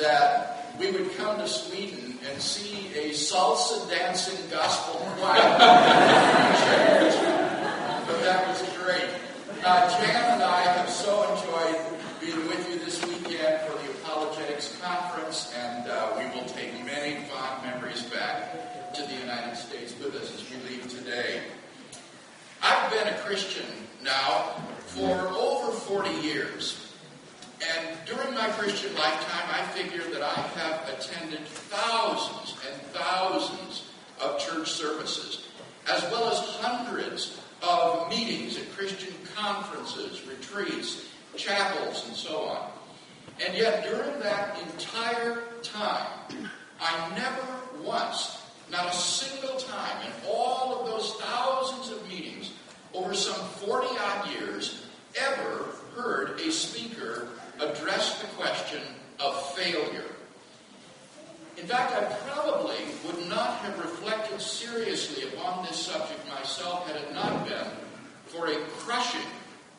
that 0.00 0.74
we 0.78 0.90
would 0.90 1.14
come 1.16 1.38
to 1.38 1.46
Sweden 1.46 2.18
and 2.28 2.40
see 2.40 2.88
a 2.94 3.10
salsa 3.10 3.88
dancing 3.90 4.38
gospel 4.50 4.94
choir. 5.18 5.58
but 8.06 8.20
that 8.22 8.48
was 8.48 8.62
great. 8.78 9.08
Uh, 9.64 9.90
Jan 9.90 10.34
and 10.34 10.42
I 10.42 10.60
have 10.62 10.88
so 10.88 11.22
enjoyed 11.34 11.76
being 12.20 12.48
with 12.48 12.68
you 12.70 12.78
this 12.78 13.04
weekend 13.04 13.60
for 13.62 13.76
the 13.82 13.90
Apologetics 13.90 14.78
Conference, 14.80 15.52
and 15.56 15.88
uh, 15.88 16.14
we 16.16 16.24
will 16.38 16.48
take 16.48 16.72
many 16.84 17.24
fond 17.28 17.62
memories 17.62 18.02
back 18.04 18.92
to 18.94 19.02
the 19.02 19.14
United 19.14 19.56
States 19.56 19.94
with 19.98 20.14
us 20.14 20.34
as 20.34 20.50
we 20.50 20.56
leave 20.68 20.88
today. 20.88 21.42
I've 22.62 22.90
been 22.90 23.08
a 23.08 23.18
Christian 23.18 23.66
now 24.02 24.56
for 24.86 25.28
over 25.28 25.72
40 25.72 26.10
years. 26.20 26.79
During 28.10 28.34
my 28.34 28.48
Christian 28.48 28.92
lifetime, 28.96 29.48
I 29.52 29.62
figure 29.68 30.02
that 30.10 30.20
I 30.20 30.34
have 30.34 30.88
attended 30.88 31.46
thousands 31.46 32.56
and 32.68 32.82
thousands 32.92 33.84
of 34.20 34.36
church 34.40 34.68
services, 34.68 35.46
as 35.88 36.02
well 36.10 36.28
as 36.28 36.40
hundreds 36.56 37.38
of 37.62 38.08
meetings 38.10 38.58
at 38.58 38.68
Christian 38.72 39.14
conferences, 39.36 40.26
retreats, 40.26 41.06
chapels, 41.36 42.04
and 42.08 42.16
so 42.16 42.48
on. 42.48 42.70
And 43.46 43.56
yet, 43.56 43.84
during 43.84 44.18
that 44.18 44.58
entire 44.60 45.44
time, 45.62 46.48
I 46.80 47.14
never 47.16 47.86
once, 47.86 48.42
not 48.72 48.92
a 48.92 48.96
single 48.96 49.56
time, 49.56 50.04
in 50.04 50.12
all 50.28 50.80
of 50.80 50.86
those 50.86 51.14
thousands 51.20 51.92
of 51.92 52.08
meetings 52.08 52.50
over 52.92 53.14
some 53.14 53.40
40 53.64 53.86
odd 53.86 54.30
years, 54.30 54.84
ever 55.14 55.66
heard 55.94 56.40
a 56.40 56.50
speaker 56.50 57.28
address 57.60 58.20
the 58.20 58.26
question 58.28 58.82
of 59.18 59.54
failure. 59.54 60.04
In 61.56 61.66
fact, 61.66 61.92
I 61.92 62.04
probably 62.30 62.78
would 63.06 63.28
not 63.28 63.58
have 63.58 63.78
reflected 63.78 64.40
seriously 64.40 65.24
upon 65.28 65.66
this 65.66 65.76
subject 65.76 66.26
myself 66.28 66.86
had 66.86 66.96
it 66.96 67.12
not 67.12 67.46
been 67.46 67.66
for 68.26 68.46
a 68.46 68.56
crushing 68.78 69.28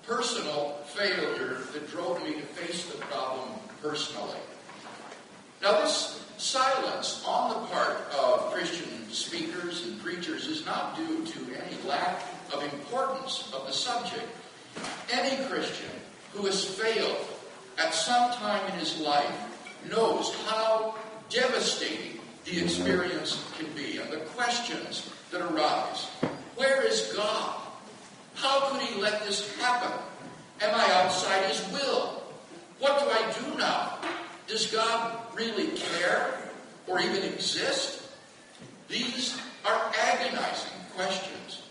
personal 0.03 0.77
failure 0.85 1.57
that 1.73 1.89
drove 1.89 2.23
me 2.23 2.33
to 2.33 2.41
face 2.41 2.85
the 2.85 2.97
problem 3.05 3.49
personally. 3.81 4.37
Now, 5.61 5.81
this 5.81 6.23
silence 6.37 7.23
on 7.25 7.49
the 7.49 7.67
part 7.67 7.97
of 8.19 8.51
Christian 8.51 9.09
speakers 9.11 9.85
and 9.85 9.99
preachers 10.01 10.47
is 10.47 10.65
not 10.65 10.95
due 10.95 11.25
to 11.25 11.39
any 11.39 11.81
lack 11.87 12.23
of 12.53 12.63
importance 12.63 13.51
of 13.53 13.65
the 13.67 13.73
subject. 13.73 14.27
Any 15.11 15.43
Christian 15.45 15.89
who 16.33 16.45
has 16.45 16.63
failed 16.63 17.17
at 17.81 17.93
some 17.95 18.31
time 18.33 18.63
in 18.71 18.79
his 18.79 18.99
life 18.99 19.33
knows 19.89 20.35
how 20.45 20.95
devastating 21.29 22.19
the 22.45 22.61
experience 22.61 23.43
can 23.57 23.65
be 23.73 23.97
and 23.97 24.09
the 24.11 24.17
questions 24.35 25.09
that 25.31 25.41
arise. 25.41 26.05
Where 26.55 26.85
is 26.85 27.11
God? 27.15 27.59
How 28.35 28.69
could 28.69 28.81
he 28.81 29.01
let 29.01 29.25
this 29.25 29.55
happen? 29.57 29.91
Am 30.61 30.75
I 30.75 30.93
outside 31.01 31.43
his 31.45 31.67
will? 31.71 32.21
What 32.79 32.99
do 32.99 33.09
I 33.09 33.33
do 33.39 33.57
now? 33.57 33.97
Does 34.47 34.67
God 34.67 35.17
really 35.33 35.67
care 35.69 36.39
or 36.87 36.99
even 36.99 37.23
exist? 37.23 38.03
These 38.89 39.39
are 39.65 39.91
agonizing 39.99 40.71
questions. 40.95 41.63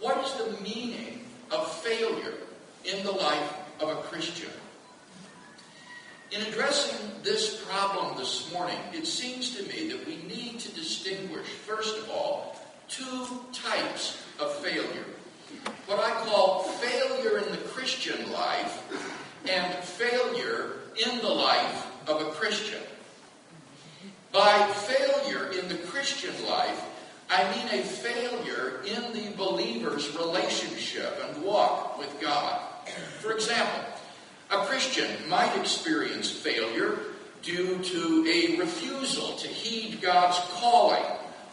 What 0.00 0.24
is 0.24 0.32
the 0.34 0.62
meaning 0.62 1.20
of 1.50 1.70
failure 1.82 2.34
in 2.84 3.04
the 3.04 3.12
life 3.12 3.54
of 3.80 3.88
a 3.90 3.96
Christian? 4.02 4.50
In 6.30 6.42
addressing 6.42 7.10
this 7.22 7.64
problem 7.64 8.18
this 8.18 8.52
morning, 8.52 8.76
it 8.92 9.06
seems 9.06 9.56
to 9.56 9.62
me 9.62 9.88
that 9.88 10.06
we 10.06 10.16
need 10.28 10.60
to 10.60 10.70
distinguish, 10.74 11.46
first 11.46 11.96
of 11.96 12.10
all, 12.10 12.60
two 12.86 13.26
types 13.54 14.22
of 14.38 14.54
failure. 14.56 15.06
What 15.86 15.98
I 16.00 16.10
call 16.26 16.64
failure 16.64 17.38
in 17.38 17.50
the 17.50 17.68
Christian 17.68 18.30
life 18.30 18.82
and 19.48 19.72
failure 19.82 20.72
in 21.02 21.18
the 21.20 21.28
life 21.28 21.86
of 22.06 22.20
a 22.20 22.30
Christian. 22.32 22.82
By 24.30 24.66
failure 24.72 25.50
in 25.52 25.66
the 25.70 25.78
Christian 25.86 26.34
life, 26.46 26.84
I 27.30 27.44
mean 27.56 27.80
a 27.80 27.82
failure 27.82 28.82
in 28.84 29.14
the 29.14 29.34
believer's 29.34 30.14
relationship 30.14 31.18
and 31.24 31.42
walk 31.42 31.98
with 31.98 32.20
God. 32.20 32.60
For 33.20 33.32
example, 33.32 33.97
a 34.50 34.64
Christian 34.64 35.10
might 35.28 35.54
experience 35.58 36.30
failure 36.30 36.98
due 37.42 37.78
to 37.78 38.26
a 38.28 38.56
refusal 38.58 39.36
to 39.36 39.48
heed 39.48 40.00
God's 40.00 40.38
calling, 40.54 41.04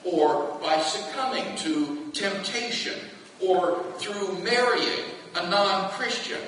or 0.04 0.58
by 0.62 0.80
succumbing 0.82 1.56
to 1.58 2.10
temptation, 2.14 3.00
or 3.40 3.84
through 3.98 4.40
marrying 4.40 5.06
a 5.36 5.50
non 5.50 5.90
Christian. 5.92 6.42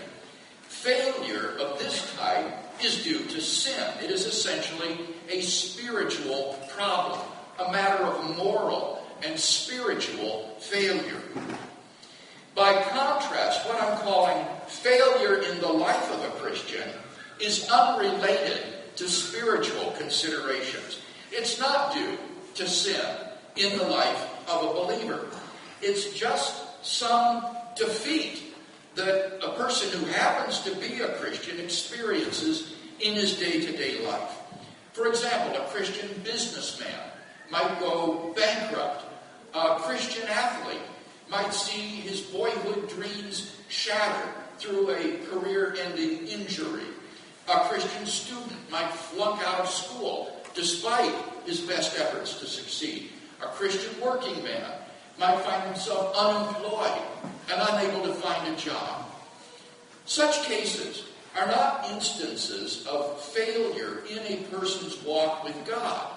Failure 0.63 1.57
of 1.59 1.79
this 1.79 2.15
type 2.15 2.47
is 2.83 3.03
due 3.03 3.25
to 3.25 3.41
sin. 3.41 3.83
It 4.03 4.11
is 4.11 4.25
essentially 4.25 4.99
a 5.29 5.41
spiritual 5.41 6.59
problem, 6.75 7.19
a 7.59 7.71
matter 7.71 8.03
of 8.03 8.37
moral 8.37 9.03
and 9.25 9.37
spiritual 9.39 10.55
failure. 10.59 11.21
By 12.57 12.73
contrast, 12.81 13.68
what 13.68 13.79
I'm 13.79 14.00
calling 14.00 14.44
failure 14.66 15.44
in 15.44 15.62
the 15.62 15.68
life 15.68 16.12
of 16.12 16.23
a 16.23 16.29
Christian 16.40 16.90
is 17.40 17.69
unrelated 17.69 18.63
to 18.95 19.07
spiritual 19.07 19.91
considerations. 19.91 21.00
It's 21.31 21.59
not 21.59 21.94
due 21.94 22.18
to 22.56 22.68
sin 22.68 23.06
in 23.57 23.78
the 23.78 23.84
life 23.84 24.50
of 24.50 24.63
a 24.63 24.73
believer. 24.73 25.28
It's 25.84 26.12
just 26.13 26.84
some 26.84 27.45
defeat 27.75 28.56
that 28.95 29.38
a 29.45 29.51
person 29.51 30.00
who 30.00 30.07
happens 30.07 30.62
to 30.62 30.74
be 30.78 31.01
a 31.01 31.13
Christian 31.19 31.59
experiences 31.59 32.74
in 33.00 33.13
his 33.13 33.38
day 33.38 33.62
to 33.62 33.72
day 33.78 34.03
life. 34.03 34.35
For 34.94 35.06
example, 35.06 35.62
a 35.62 35.66
Christian 35.68 36.09
businessman 36.24 37.12
might 37.51 37.79
go 37.79 38.34
bankrupt. 38.35 39.03
A 39.53 39.75
Christian 39.81 40.28
athlete 40.28 40.81
might 41.29 41.53
see 41.53 41.79
his 41.79 42.21
boyhood 42.21 42.89
dreams 42.89 43.55
shattered 43.69 44.33
through 44.57 44.91
a 44.91 45.17
career 45.29 45.75
ending 45.79 46.27
injury. 46.27 46.85
A 47.49 47.59
Christian 47.69 48.05
student 48.05 48.71
might 48.71 48.91
flunk 48.91 49.41
out 49.45 49.61
of 49.61 49.69
school 49.69 50.41
despite 50.53 51.13
his 51.45 51.61
best 51.61 51.97
efforts 51.99 52.39
to 52.39 52.45
succeed. 52.45 53.11
A 53.41 53.47
Christian 53.47 54.01
working 54.01 54.43
man 54.43 54.71
might 55.19 55.39
find 55.41 55.63
himself 55.63 56.15
unemployed 56.15 57.01
and 57.51 57.61
unable 57.69 58.03
to 58.03 58.13
find 58.13 58.53
a 58.53 58.57
job. 58.57 59.05
Such 60.05 60.44
cases 60.44 61.03
are 61.38 61.47
not 61.47 61.89
instances 61.91 62.85
of 62.88 63.21
failure 63.21 64.03
in 64.09 64.19
a 64.19 64.44
person's 64.49 65.01
walk 65.03 65.44
with 65.44 65.55
God, 65.65 66.11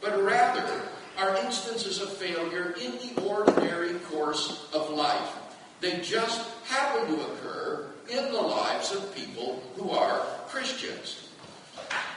but 0.00 0.22
rather 0.22 0.82
are 1.18 1.36
instances 1.38 2.00
of 2.00 2.12
failure 2.12 2.74
in 2.80 2.92
the 2.92 3.22
ordinary 3.22 3.94
course 4.10 4.68
of 4.72 4.90
life. 4.90 5.36
They 5.80 6.00
just 6.00 6.48
happen 6.64 7.08
to 7.08 7.22
occur 7.22 7.86
in 8.08 8.32
the 8.32 8.40
lives 8.40 8.92
of 8.92 9.14
people 9.14 9.62
who 9.76 9.90
are 9.90 10.20
Christians. 10.48 11.28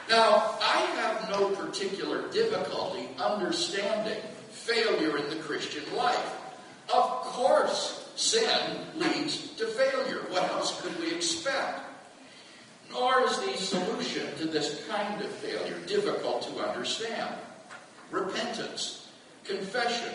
Now, 0.09 0.55
I 0.61 0.77
have 0.97 1.29
no 1.29 1.49
particular 1.49 2.29
difficulty 2.31 3.07
understanding 3.19 4.19
failure 4.51 5.17
in 5.17 5.29
the 5.29 5.43
Christian 5.43 5.83
life. 5.95 6.35
Of 6.93 7.09
course, 7.21 8.07
sin 8.15 8.77
leads 8.95 9.51
to 9.53 9.65
failure. 9.65 10.21
What 10.29 10.43
else 10.51 10.79
could 10.81 10.97
we 10.99 11.11
expect? 11.13 11.81
Nor 12.91 13.23
is 13.23 13.39
the 13.39 13.57
solution 13.57 14.35
to 14.37 14.45
this 14.45 14.85
kind 14.87 15.21
of 15.21 15.29
failure 15.31 15.79
difficult 15.87 16.43
to 16.43 16.59
understand 16.59 17.35
repentance, 18.15 19.07
confession, 19.43 20.13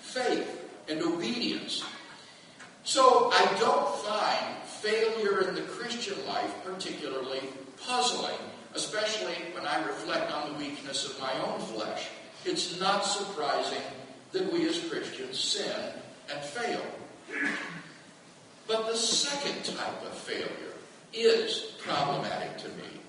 faith, 0.00 0.68
and 0.88 1.00
obedience. 1.02 1.84
So 2.84 3.30
I 3.32 3.44
don't 3.58 3.94
find 3.96 4.62
failure 4.64 5.48
in 5.48 5.54
the 5.54 5.62
Christian 5.62 6.24
life 6.26 6.52
particularly 6.64 7.40
puzzling, 7.84 8.38
especially 8.74 9.34
when 9.52 9.66
I 9.66 9.84
reflect 9.84 10.30
on 10.32 10.52
the 10.52 10.58
weakness 10.58 11.08
of 11.08 11.20
my 11.20 11.32
own 11.46 11.60
flesh. 11.60 12.08
It's 12.44 12.78
not 12.78 13.04
surprising 13.04 13.82
that 14.32 14.52
we 14.52 14.68
as 14.68 14.78
Christians 14.88 15.38
sin 15.38 15.92
and 16.32 16.40
fail. 16.44 16.82
But 18.66 18.86
the 18.86 18.96
second 18.96 19.64
type 19.64 20.02
of 20.02 20.12
failure 20.12 20.74
is 21.12 21.72
problematic 21.78 22.58
to 22.58 22.68
me. 22.68 23.00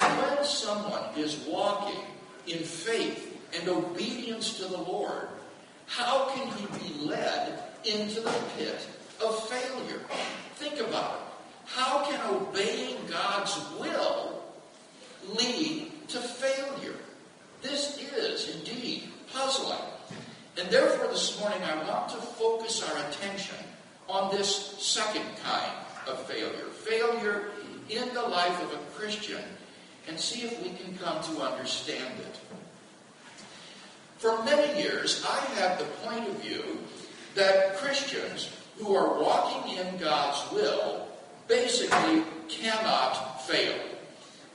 When 0.00 0.44
someone 0.44 1.04
is 1.16 1.36
walking 1.46 2.02
in 2.46 2.58
faith 2.58 3.23
and 3.58 3.68
obedience 3.68 4.58
to 4.58 4.64
the 4.64 4.78
Lord, 4.78 5.28
how 5.86 6.30
can 6.30 6.46
he 6.56 6.66
be 6.78 7.06
led 7.06 7.58
into 7.84 8.20
the 8.20 8.34
pit 8.56 8.86
of 9.24 9.48
failure? 9.48 10.00
Think 10.56 10.80
about 10.80 11.14
it. 11.14 11.20
How 11.66 12.04
can 12.04 12.20
obeying 12.34 12.96
God's 13.08 13.58
will 13.78 14.34
lead 15.32 16.08
to 16.08 16.18
failure. 16.18 16.96
This 17.62 17.98
is 17.98 18.56
indeed 18.56 19.08
puzzling. 19.32 19.78
And 20.58 20.68
therefore, 20.70 21.08
this 21.08 21.38
morning, 21.40 21.62
I 21.62 21.88
want 21.88 22.08
to 22.10 22.16
focus 22.16 22.82
our 22.88 23.08
attention 23.08 23.56
on 24.08 24.36
this 24.36 24.76
second 24.78 25.24
kind 25.42 25.72
of 26.06 26.20
failure 26.26 26.68
failure 26.84 27.48
in 27.88 28.12
the 28.12 28.22
life 28.22 28.62
of 28.62 28.72
a 28.74 28.76
Christian 28.94 29.42
and 30.06 30.20
see 30.20 30.42
if 30.42 30.62
we 30.62 30.68
can 30.70 30.96
come 30.98 31.22
to 31.22 31.42
understand 31.42 32.20
it. 32.20 32.38
For 34.24 34.42
many 34.42 34.80
years, 34.80 35.22
I 35.28 35.38
had 35.56 35.78
the 35.78 35.84
point 35.84 36.26
of 36.26 36.40
view 36.40 36.78
that 37.34 37.76
Christians 37.76 38.48
who 38.78 38.94
are 38.94 39.20
walking 39.20 39.76
in 39.76 39.98
God's 39.98 40.50
will 40.50 41.06
basically 41.46 42.22
cannot 42.48 43.42
fail. 43.42 43.74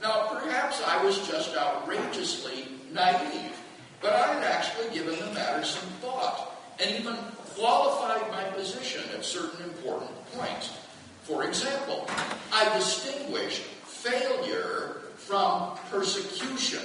Now, 0.01 0.25
perhaps 0.33 0.81
I 0.83 1.05
was 1.05 1.19
just 1.27 1.55
outrageously 1.55 2.65
naive, 2.91 3.61
but 4.01 4.13
I 4.13 4.33
had 4.33 4.43
actually 4.43 4.89
given 4.91 5.19
the 5.19 5.31
matter 5.33 5.63
some 5.63 5.87
thought 6.01 6.59
and 6.79 6.89
even 6.95 7.13
qualified 7.53 8.27
my 8.31 8.45
position 8.57 9.03
at 9.15 9.23
certain 9.23 9.63
important 9.65 10.09
points. 10.33 10.79
For 11.21 11.43
example, 11.43 12.09
I 12.51 12.75
distinguished 12.75 13.61
failure 13.61 15.01
from 15.17 15.77
persecution. 15.91 16.81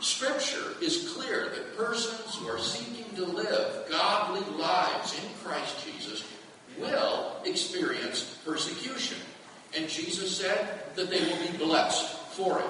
Scripture 0.00 0.76
is 0.80 1.12
clear 1.12 1.50
that 1.50 1.69
persons 1.80 2.36
who 2.36 2.48
are 2.48 2.58
seeking 2.58 3.14
to 3.16 3.24
live 3.24 3.86
godly 3.88 4.42
lives 4.56 5.18
in 5.18 5.30
Christ 5.42 5.84
Jesus 5.84 6.24
will 6.78 7.36
experience 7.44 8.38
persecution. 8.44 9.18
And 9.76 9.88
Jesus 9.88 10.36
said 10.36 10.82
that 10.94 11.10
they 11.10 11.20
will 11.20 11.50
be 11.50 11.58
blessed 11.58 12.16
for 12.32 12.60
it. 12.60 12.66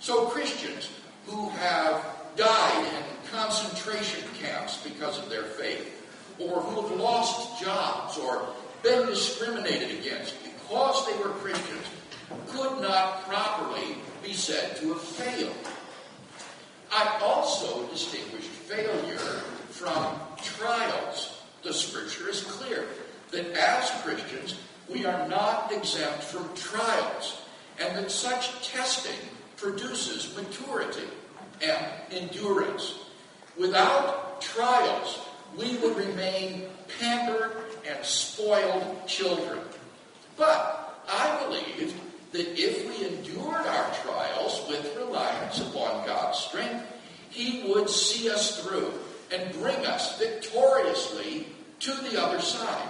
So 0.00 0.26
Christians 0.26 0.90
who 1.26 1.48
have 1.50 2.04
died 2.36 2.86
in 2.86 3.30
concentration 3.30 4.22
camps 4.40 4.82
because 4.82 5.18
of 5.18 5.28
their 5.28 5.44
faith, 5.44 5.96
or 6.38 6.60
who 6.60 6.80
have 6.80 6.98
lost 6.98 7.62
jobs 7.62 8.16
or 8.18 8.48
been 8.82 9.06
discriminated 9.06 9.98
against 10.00 10.34
because 10.42 11.06
they 11.06 11.16
were 11.18 11.34
Christians, 11.34 11.86
could 12.48 12.80
not 12.80 13.24
properly 13.28 13.98
be 14.22 14.32
said 14.32 14.76
to 14.76 14.94
have 14.94 15.02
failed. 15.02 15.69
I 16.92 17.20
also 17.22 17.86
distinguished 17.88 18.48
failure 18.48 19.18
from 19.70 20.16
trials. 20.42 21.42
The 21.62 21.72
scripture 21.72 22.28
is 22.28 22.42
clear 22.42 22.86
that 23.30 23.46
as 23.52 23.90
Christians, 24.02 24.56
we 24.88 25.06
are 25.06 25.28
not 25.28 25.72
exempt 25.72 26.24
from 26.24 26.48
trials, 26.54 27.42
and 27.78 27.96
that 27.96 28.10
such 28.10 28.68
testing 28.68 29.18
produces 29.56 30.34
maturity 30.36 31.06
and 31.62 31.86
endurance. 32.10 32.98
Without 33.58 34.40
trials, 34.40 35.20
we 35.56 35.76
would 35.78 35.96
remain 35.96 36.66
pampered 36.98 37.52
and 37.86 38.04
spoiled 38.04 39.06
children. 39.06 39.58
But 40.36 41.04
I 41.08 41.44
believe 41.44 41.94
that 42.32 42.58
if 42.58 42.88
we 42.88 43.06
endured 43.06 43.66
our 43.66 43.94
trials 44.02 44.64
with 44.68 44.96
reliance 44.96 45.60
upon 45.60 46.06
God's 46.06 46.38
strength, 46.38 46.86
He 47.30 47.64
would 47.68 47.88
see 47.88 48.30
us 48.30 48.62
through 48.62 48.92
and 49.32 49.52
bring 49.54 49.86
us 49.86 50.18
victoriously 50.18 51.46
to 51.80 51.92
the 51.92 52.22
other 52.22 52.40
side. 52.40 52.88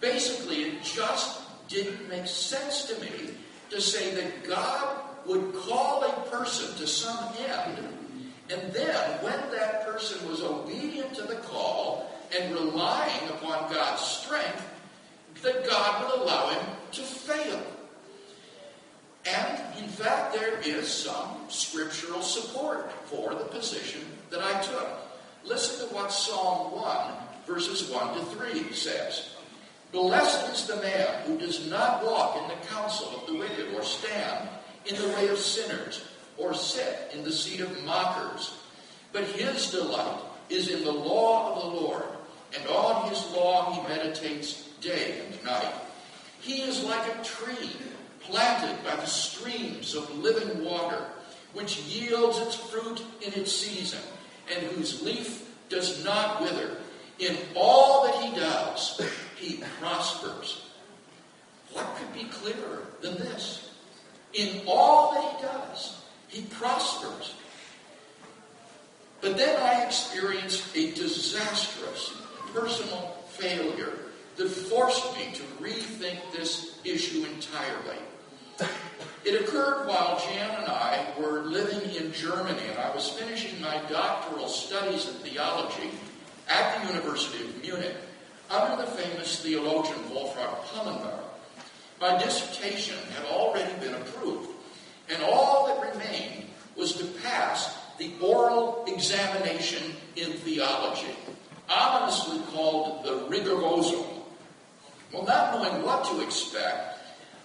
Basically, 0.00 0.64
it 0.64 0.82
just 0.82 1.40
didn't 1.68 2.08
make 2.08 2.26
sense 2.26 2.84
to 2.86 3.00
me 3.00 3.34
to 3.70 3.80
say 3.80 4.14
that 4.14 4.44
God 4.44 4.98
would 5.26 5.54
call 5.54 6.04
a 6.04 6.30
person 6.30 6.76
to 6.76 6.86
some 6.86 7.32
end, 7.38 7.78
and 8.50 8.72
then 8.72 9.22
when 9.22 9.38
that 9.52 9.86
person 9.86 10.28
was 10.28 10.42
obedient 10.42 11.14
to 11.14 11.22
the 11.22 11.36
call 11.36 12.10
and 12.38 12.52
relying 12.54 13.28
upon 13.30 13.72
God's 13.72 14.02
strength, 14.02 14.68
that 15.42 15.66
God 15.66 16.04
would 16.04 16.20
allow 16.20 16.48
him 16.50 16.66
to 16.92 17.02
fail. 17.02 17.60
And 19.26 19.78
in 19.78 19.88
fact, 19.88 20.34
there 20.34 20.58
is 20.64 20.88
some 20.88 21.36
scriptural 21.48 22.22
support 22.22 22.90
for 23.06 23.34
the 23.34 23.44
position 23.44 24.02
that 24.30 24.42
I 24.42 24.60
took. 24.62 24.88
Listen 25.44 25.88
to 25.88 25.94
what 25.94 26.12
Psalm 26.12 26.72
1, 26.72 27.12
verses 27.46 27.88
1 27.88 28.14
to 28.14 28.24
3 28.24 28.72
says. 28.72 29.30
Blessed 29.92 30.52
is 30.52 30.66
the 30.66 30.76
man 30.76 31.22
who 31.26 31.38
does 31.38 31.68
not 31.68 32.04
walk 32.04 32.36
in 32.42 32.48
the 32.48 32.66
counsel 32.66 33.20
of 33.20 33.26
the 33.26 33.38
wicked, 33.38 33.74
or 33.74 33.82
stand 33.82 34.48
in 34.86 34.96
the 34.96 35.08
way 35.08 35.28
of 35.28 35.38
sinners, 35.38 36.02
or 36.38 36.54
sit 36.54 37.10
in 37.12 37.22
the 37.22 37.32
seat 37.32 37.60
of 37.60 37.84
mockers. 37.84 38.54
But 39.12 39.24
his 39.24 39.70
delight 39.70 40.20
is 40.48 40.68
in 40.68 40.82
the 40.82 40.92
law 40.92 41.54
of 41.54 41.62
the 41.62 41.80
Lord, 41.80 42.04
and 42.56 42.66
on 42.68 43.08
his 43.10 43.24
law 43.32 43.72
he 43.72 43.88
meditates 43.88 44.68
day 44.80 45.20
and 45.26 45.44
night. 45.44 45.74
He 46.40 46.62
is 46.62 46.82
like 46.84 47.06
a 47.06 47.22
tree 47.22 47.70
planted 48.24 48.82
by 48.84 48.96
the 48.96 49.06
streams 49.06 49.94
of 49.94 50.18
living 50.18 50.64
water, 50.64 51.04
which 51.52 51.80
yields 51.82 52.38
its 52.38 52.54
fruit 52.54 53.02
in 53.20 53.32
its 53.34 53.52
season, 53.52 54.00
and 54.54 54.64
whose 54.68 55.02
leaf 55.02 55.50
does 55.68 56.04
not 56.04 56.40
wither. 56.40 56.76
In 57.18 57.36
all 57.54 58.04
that 58.04 58.22
he 58.22 58.34
does, 58.34 59.00
he 59.36 59.62
prospers. 59.80 60.66
What 61.72 61.96
could 61.96 62.12
be 62.12 62.28
clearer 62.28 62.82
than 63.00 63.14
this? 63.14 63.70
In 64.34 64.62
all 64.66 65.12
that 65.14 65.36
he 65.36 65.42
does, 65.42 66.02
he 66.28 66.42
prospers. 66.42 67.34
But 69.20 69.36
then 69.36 69.60
I 69.62 69.84
experienced 69.84 70.76
a 70.76 70.90
disastrous 70.92 72.12
personal 72.52 73.16
failure 73.30 73.92
that 74.36 74.48
forced 74.48 75.16
me 75.16 75.32
to 75.34 75.42
rethink 75.62 76.18
this 76.32 76.78
issue 76.84 77.24
entirely. 77.24 77.98
It 79.24 79.40
occurred 79.40 79.86
while 79.86 80.18
Jan 80.18 80.50
and 80.62 80.66
I 80.66 81.06
were 81.18 81.42
living 81.42 81.94
in 81.94 82.12
Germany, 82.12 82.62
and 82.68 82.78
I 82.78 82.94
was 82.94 83.08
finishing 83.10 83.60
my 83.60 83.80
doctoral 83.88 84.48
studies 84.48 85.08
in 85.08 85.14
theology 85.14 85.90
at 86.48 86.80
the 86.80 86.88
University 86.92 87.44
of 87.44 87.62
Munich 87.62 87.94
under 88.50 88.82
the 88.82 88.90
famous 88.90 89.40
theologian 89.40 89.98
Wolfhart 90.10 90.64
Pannenberg. 90.66 91.22
My 92.00 92.18
dissertation 92.18 92.98
had 93.14 93.24
already 93.26 93.72
been 93.80 93.94
approved, 93.94 94.50
and 95.08 95.22
all 95.22 95.66
that 95.68 95.94
remained 95.94 96.46
was 96.76 96.94
to 96.94 97.04
pass 97.22 97.78
the 97.98 98.12
oral 98.20 98.84
examination 98.88 99.94
in 100.16 100.32
theology, 100.32 101.14
ominously 101.68 102.40
called 102.52 103.04
the 103.04 103.28
rigorosum. 103.28 104.04
Well, 105.12 105.24
not 105.24 105.54
knowing 105.54 105.84
what 105.84 106.04
to 106.06 106.20
expect, 106.22 106.91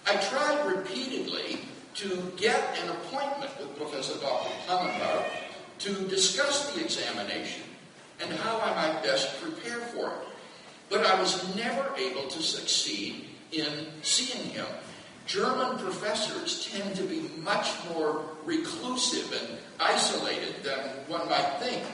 I 0.08 0.16
tried 0.16 0.64
repeatedly 0.64 1.58
to 1.96 2.32
get 2.38 2.78
an 2.82 2.88
appointment 2.88 3.50
with 3.58 3.76
Professor 3.76 4.18
Dr. 4.20 4.50
Pannenberg 4.66 5.24
to 5.80 5.92
discuss 6.08 6.72
the 6.72 6.82
examination 6.82 7.62
and 8.20 8.32
how 8.32 8.58
I 8.58 8.74
might 8.74 9.02
best 9.02 9.38
prepare 9.42 9.78
for 9.78 10.06
it. 10.06 10.28
But 10.88 11.04
I 11.04 11.20
was 11.20 11.54
never 11.54 11.94
able 11.98 12.26
to 12.26 12.42
succeed 12.42 13.26
in 13.52 13.86
seeing 14.00 14.48
him. 14.48 14.64
German 15.26 15.76
professors 15.78 16.66
tend 16.72 16.96
to 16.96 17.02
be 17.02 17.28
much 17.42 17.68
more 17.90 18.22
reclusive 18.46 19.30
and 19.42 19.58
isolated 19.78 20.54
than 20.62 20.78
one 21.06 21.28
might 21.28 21.58
think. 21.60 21.84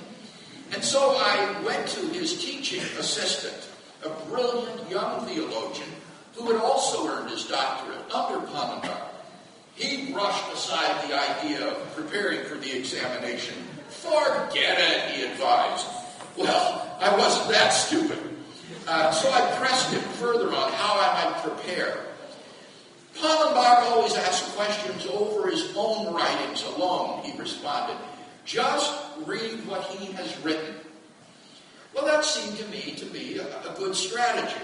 And 0.73 0.85
so 0.85 1.17
I 1.19 1.61
went 1.65 1.89
to 1.89 2.01
his 2.09 2.41
teaching 2.41 2.83
assistant, 2.97 3.69
a 4.05 4.11
brilliant 4.31 4.89
young 4.89 5.27
theologian 5.27 5.89
who 6.35 6.53
had 6.53 6.61
also 6.61 7.07
earned 7.09 7.31
his 7.31 7.47
doctorate 7.47 8.13
under 8.13 8.47
Pannenberg. 8.47 9.01
He 9.75 10.13
brushed 10.13 10.53
aside 10.53 11.09
the 11.09 11.15
idea 11.15 11.69
of 11.69 11.95
preparing 11.95 12.45
for 12.47 12.57
the 12.57 12.77
examination. 12.77 13.55
Forget 13.89 14.79
it, 14.79 15.15
he 15.15 15.25
advised. 15.25 15.87
Well, 16.37 16.97
I 17.01 17.17
wasn't 17.17 17.51
that 17.51 17.71
stupid. 17.71 18.19
Uh, 18.87 19.11
so 19.11 19.31
I 19.31 19.57
pressed 19.57 19.93
him 19.93 20.03
further 20.15 20.49
on 20.49 20.73
how 20.73 20.95
I 21.01 21.25
might 21.25 21.43
prepare. 21.43 21.99
Pannenberg 23.17 23.93
always 23.93 24.17
asked 24.17 24.55
questions 24.57 25.07
over 25.07 25.49
his 25.49 25.73
own 25.77 26.13
writings 26.13 26.65
alone, 26.77 27.23
he 27.23 27.39
responded. 27.39 27.97
Just 28.45 28.93
read 29.25 29.67
what 29.67 29.85
he 29.85 30.13
has 30.13 30.37
written. 30.45 30.75
Well, 31.95 32.05
that 32.07 32.25
seemed 32.25 32.59
to 32.59 32.67
me 32.67 32.95
to 32.97 33.07
be 33.07 33.39
a, 33.39 33.47
a 33.47 33.75
good 33.79 33.95
strategy. 33.95 34.61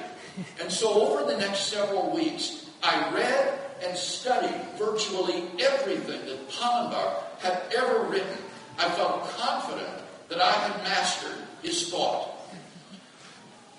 And 0.61 0.71
so 0.71 0.93
over 0.93 1.31
the 1.31 1.39
next 1.39 1.67
several 1.67 2.11
weeks, 2.11 2.67
I 2.83 3.13
read 3.13 3.59
and 3.85 3.97
studied 3.97 4.55
virtually 4.79 5.45
everything 5.59 6.25
that 6.27 6.49
Pannenberg 6.51 7.15
had 7.41 7.63
ever 7.77 8.05
written. 8.05 8.39
I 8.79 8.89
felt 8.91 9.29
confident 9.31 9.91
that 10.29 10.41
I 10.41 10.53
had 10.53 10.83
mastered 10.85 11.37
his 11.63 11.91
thought. 11.91 12.29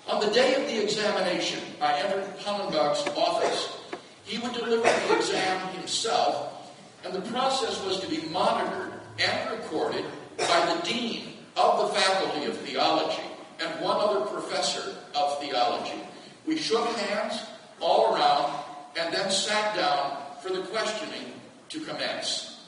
On 0.08 0.20
the 0.20 0.32
day 0.32 0.54
of 0.54 0.68
the 0.68 0.82
examination, 0.82 1.60
I 1.80 1.98
entered 2.00 2.24
Pannenberg's 2.38 3.06
office. 3.16 3.78
He 4.24 4.38
would 4.38 4.52
deliver 4.52 4.82
the 4.82 5.16
exam 5.16 5.68
himself, 5.74 6.72
and 7.04 7.14
the 7.14 7.22
process 7.30 7.84
was 7.84 8.00
to 8.00 8.08
be 8.08 8.20
monitored 8.28 8.92
and 9.18 9.50
recorded 9.50 10.04
by 10.38 10.74
the 10.74 10.82
dean 10.86 11.34
of 11.56 11.78
the 11.78 12.00
Faculty 12.00 12.46
of 12.46 12.56
Theology 12.58 13.22
and 13.60 13.80
one 13.80 13.96
other 13.98 14.26
professor 14.26 14.96
of 15.14 15.40
theology. 15.40 16.00
We 16.46 16.56
shook 16.56 16.86
hands 16.96 17.42
all 17.80 18.14
around 18.14 18.64
and 18.98 19.14
then 19.14 19.30
sat 19.30 19.76
down 19.76 20.16
for 20.42 20.50
the 20.50 20.62
questioning 20.62 21.32
to 21.68 21.80
commence. 21.80 22.66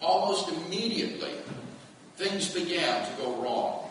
Almost 0.00 0.48
immediately, 0.48 1.34
things 2.16 2.54
began 2.54 3.04
to 3.04 3.22
go 3.22 3.34
wrong. 3.42 3.90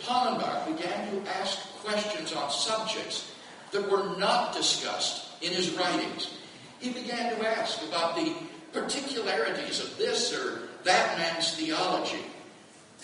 Pannenberg 0.00 0.76
began 0.76 1.10
to 1.10 1.30
ask 1.38 1.58
questions 1.84 2.32
on 2.32 2.50
subjects 2.50 3.32
that 3.72 3.90
were 3.90 4.16
not 4.18 4.52
discussed 4.54 5.42
in 5.42 5.52
his 5.52 5.70
writings. 5.70 6.30
He 6.80 6.90
began 6.90 7.36
to 7.36 7.48
ask 7.48 7.82
about 7.88 8.16
the 8.16 8.34
particularities 8.72 9.80
of 9.80 9.96
this 9.98 10.32
or 10.32 10.68
that 10.84 11.18
man's 11.18 11.54
theology, 11.54 12.24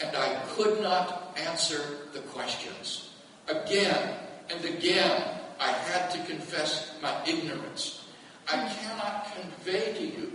and 0.03 0.17
I 0.17 0.35
could 0.51 0.81
not 0.81 1.37
answer 1.39 1.81
the 2.13 2.21
questions. 2.21 3.11
Again 3.49 4.17
and 4.51 4.65
again, 4.65 5.23
I 5.61 5.73
had 5.73 6.11
to 6.11 6.19
confess 6.25 6.93
my 7.03 7.15
ignorance. 7.27 8.05
I 8.47 8.57
cannot 8.57 9.29
convey 9.35 9.93
to 9.95 10.05
you 10.05 10.33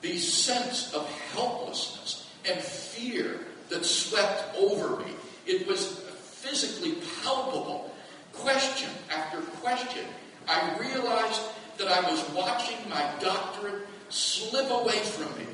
the 0.00 0.18
sense 0.18 0.92
of 0.94 1.08
helplessness 1.34 2.30
and 2.48 2.60
fear 2.60 3.40
that 3.68 3.84
swept 3.84 4.56
over 4.56 4.96
me. 4.96 5.12
It 5.46 5.66
was 5.66 5.86
physically 5.86 6.96
palpable. 7.22 7.94
Question 8.32 8.90
after 9.10 9.40
question. 9.60 10.04
I 10.48 10.76
realized 10.78 11.42
that 11.78 11.88
I 11.88 12.08
was 12.10 12.28
watching 12.30 12.76
my 12.88 13.02
doctorate 13.20 13.86
slip 14.08 14.70
away 14.70 14.98
from 14.98 15.36
me. 15.38 15.46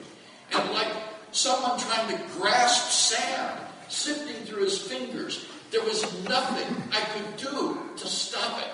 And 0.53 0.71
like 0.73 0.93
someone 1.33 1.79
trying 1.79 2.17
to 2.17 2.23
grasp 2.35 2.91
sand, 2.91 3.59
sifting 3.89 4.37
through 4.45 4.65
his 4.65 4.79
fingers, 4.79 5.47
there 5.73 5.83
was 5.83 6.03
nothing 6.25 6.77
I 6.93 7.01
could 7.01 7.37
do 7.39 7.79
to 7.97 8.07
stop 8.07 8.61
it. 8.61 8.71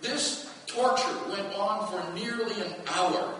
This 0.00 0.48
torture 0.66 1.18
went 1.28 1.52
on 1.54 1.90
for 1.90 2.14
nearly 2.14 2.54
an 2.62 2.74
hour. 2.86 3.34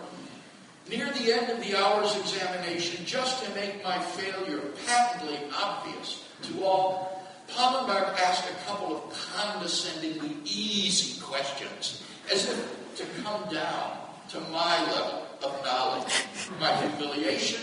Near 0.89 1.09
the 1.11 1.31
end 1.31 1.49
of 1.49 1.65
the 1.65 1.77
hour's 1.77 2.15
examination, 2.17 3.05
just 3.05 3.43
to 3.43 3.55
make 3.55 3.81
my 3.83 3.97
failure 3.99 4.59
patently 4.85 5.39
obvious 5.57 6.25
to 6.43 6.65
all, 6.65 7.23
Pannenberg 7.47 8.19
asked 8.19 8.49
a 8.49 8.65
couple 8.65 8.97
of 8.97 9.33
condescendingly 9.33 10.35
easy 10.43 11.21
questions, 11.21 12.03
as 12.31 12.49
if 12.49 12.95
to 12.97 13.05
come 13.23 13.43
down 13.53 13.97
to 14.29 14.39
my 14.51 14.91
level 14.91 15.25
of 15.41 15.65
knowledge. 15.65 16.25
My 16.59 16.73
humiliation 16.75 17.61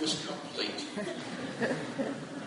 was 0.00 0.26
complete. 0.26 0.84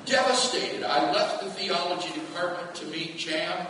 Devastated, 0.06 0.84
I 0.84 1.12
left 1.12 1.44
the 1.44 1.50
theology 1.50 2.14
department 2.14 2.76
to 2.76 2.86
meet 2.86 3.18
Jan. 3.18 3.66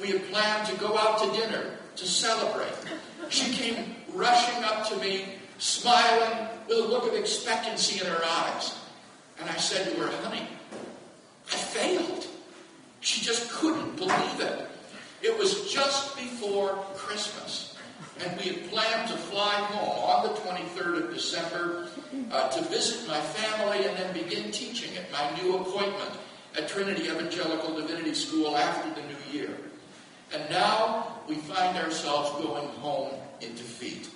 We 0.00 0.08
had 0.08 0.24
planned 0.30 0.68
to 0.68 0.76
go 0.76 0.96
out 0.96 1.18
to 1.18 1.40
dinner 1.40 1.76
to 1.96 2.06
celebrate. 2.06 2.72
She 3.28 3.52
came 3.52 3.96
rushing 4.14 4.62
up 4.64 4.88
to 4.88 4.96
me, 4.98 5.26
smiling 5.58 6.48
with 6.68 6.78
a 6.78 6.86
look 6.86 7.08
of 7.08 7.14
expectancy 7.14 8.00
in 8.00 8.06
her 8.06 8.24
eyes. 8.24 8.78
And 9.40 9.50
I 9.50 9.56
said 9.56 9.92
to 9.92 10.00
her, 10.00 10.10
honey, 10.22 10.46
I 11.52 11.56
failed. 11.56 12.26
She 13.00 13.20
just 13.20 13.50
couldn't 13.50 13.96
believe 13.96 14.40
it. 14.40 14.68
It 15.22 15.36
was 15.38 15.70
just 15.72 16.16
before 16.16 16.76
Christmas 16.94 17.69
and 18.22 18.36
we 18.38 18.52
had 18.52 18.70
planned 18.70 19.08
to 19.08 19.16
fly 19.16 19.54
home 19.54 20.04
on 20.10 20.22
the 20.28 20.40
23rd 20.40 21.04
of 21.04 21.14
December 21.14 21.88
uh, 22.30 22.48
to 22.50 22.62
visit 22.64 23.06
my 23.08 23.20
family 23.20 23.86
and 23.86 23.96
then 23.96 24.12
begin 24.12 24.50
teaching 24.50 24.90
at 24.96 25.10
my 25.10 25.42
new 25.42 25.56
appointment 25.56 26.10
at 26.56 26.68
Trinity 26.68 27.04
Evangelical 27.04 27.74
Divinity 27.74 28.14
School 28.14 28.56
after 28.56 29.00
the 29.00 29.06
new 29.06 29.38
year. 29.38 29.56
And 30.32 30.48
now 30.50 31.20
we 31.28 31.36
find 31.36 31.76
ourselves 31.78 32.30
going 32.44 32.68
home 32.80 33.14
in 33.40 33.52
defeat. 33.54 34.08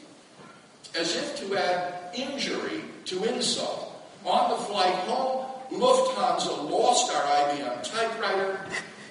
As 0.99 1.17
if 1.17 1.39
to 1.41 1.57
add 1.57 2.15
injury 2.15 2.83
to 3.07 3.25
insult, 3.25 3.91
on 4.25 4.51
the 4.51 4.57
flight 4.57 4.95
home, 5.07 5.47
Lufthansa 5.71 6.71
lost 6.71 7.13
our 7.15 7.23
IBM 7.23 7.83
typewriter, 7.83 8.61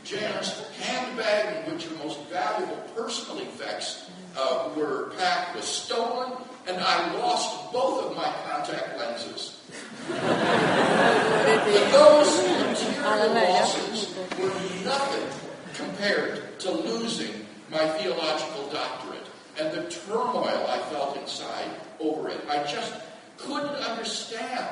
Jan's 0.03 0.67
handbag, 0.79 1.65
in 1.65 1.73
which 1.73 1.85
her 1.85 1.95
most 2.03 2.19
valuable 2.29 2.77
personal 2.95 3.41
effects 3.41 4.09
uh, 4.35 4.69
were 4.75 5.11
packed 5.17 5.55
was 5.55 5.65
stolen, 5.65 6.33
and 6.67 6.77
I 6.79 7.13
lost 7.17 7.71
both 7.71 8.05
of 8.05 8.15
my 8.15 8.31
contact 8.47 8.97
lenses. 8.97 9.61
but 10.09 11.91
those 11.91 12.37
material 12.67 13.33
losses 13.33 14.15
were 14.39 14.85
nothing 14.85 15.27
compared 15.73 16.59
to 16.59 16.71
losing 16.71 17.45
my 17.71 17.87
theological 17.97 18.69
doctorate 18.69 19.27
and 19.59 19.71
the 19.71 19.89
turmoil 19.89 20.65
I 20.67 20.79
felt 20.91 21.17
inside 21.17 21.69
over 21.99 22.29
it. 22.29 22.39
I 22.49 22.63
just 22.63 22.93
couldn't 23.37 23.75
understand 23.75 24.67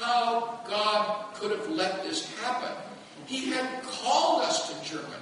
how 0.00 0.60
God 0.68 1.34
could 1.34 1.52
have 1.52 1.68
let 1.70 2.02
this 2.02 2.32
happen. 2.40 2.74
He 3.26 3.50
had 3.50 3.82
called 3.82 4.42
us 4.42 4.68
to 4.68 4.90
Germany 4.90 5.14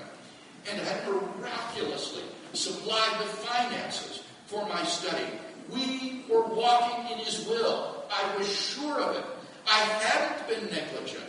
and 0.70 0.80
had 0.80 1.06
miraculously 1.08 2.22
supplied 2.54 3.20
the 3.20 3.24
finances 3.24 4.22
for 4.46 4.66
my 4.68 4.82
study. 4.84 5.24
We 5.72 6.24
were 6.28 6.46
walking 6.46 7.12
in 7.12 7.24
His 7.24 7.46
will. 7.46 8.04
I 8.10 8.36
was 8.36 8.48
sure 8.48 9.00
of 9.00 9.16
it. 9.16 9.24
I 9.66 9.78
hadn't 9.78 10.48
been 10.48 10.70
negligent 10.70 11.24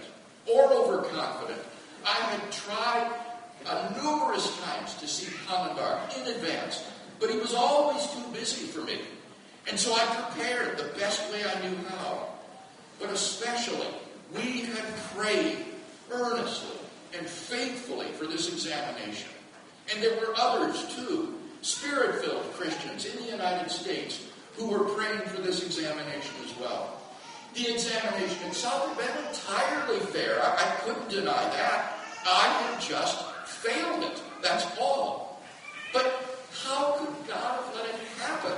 or 0.46 0.72
overconfident. 0.72 1.62
I 2.05 2.13
had 2.13 2.51
tried 2.51 3.12
uh, 3.65 3.94
numerous 4.01 4.60
times 4.62 4.96
to 4.96 5.08
see 5.08 5.32
Pannenberg 5.48 6.00
in 6.17 6.36
advance, 6.36 6.84
but 7.20 7.29
he 7.29 7.38
was 7.38 7.53
always 7.53 8.05
too 8.08 8.24
busy 8.34 8.67
for 8.67 8.82
me. 8.82 9.00
And 9.67 9.79
so 9.79 9.94
I 9.94 10.05
prepared 10.05 10.77
the 10.77 11.00
best 11.00 11.32
way 11.32 11.41
I 11.44 11.67
knew 11.67 11.75
how. 11.98 12.27
But 13.00 13.10
especially, 13.10 13.88
we 14.34 14.62
had 14.62 14.86
prayed 15.15 15.65
earnestly 16.12 16.77
and 17.17 17.25
faithfully 17.25 18.08
for 18.08 18.25
this 18.27 18.51
examination. 18.51 19.29
And 19.93 20.01
there 20.01 20.15
were 20.19 20.33
others, 20.37 20.95
too, 20.95 21.35
spirit 21.61 22.23
filled 22.23 22.51
Christians 22.53 23.05
in 23.05 23.15
the 23.23 23.31
United 23.31 23.69
States 23.69 24.27
who 24.55 24.69
were 24.69 24.85
praying 24.85 25.21
for 25.27 25.41
this 25.41 25.63
examination 25.65 26.33
as 26.43 26.57
well. 26.59 27.01
The 27.53 27.73
examination 27.73 28.47
itself 28.47 28.87
had 28.87 28.97
been 28.97 29.27
entirely 29.27 29.99
fair. 30.07 30.41
I, 30.43 30.55
I 30.55 30.75
couldn't 30.81 31.09
deny 31.09 31.31
that. 31.31 31.97
I 32.25 32.47
had 32.47 32.81
just 32.81 33.23
failed 33.45 34.03
it. 34.03 34.21
That's 34.41 34.65
all. 34.79 35.41
But 35.93 36.05
how 36.63 36.93
could 36.93 37.27
God 37.27 37.63
have 37.63 37.75
let 37.75 37.85
it 37.85 37.95
happen? 38.19 38.57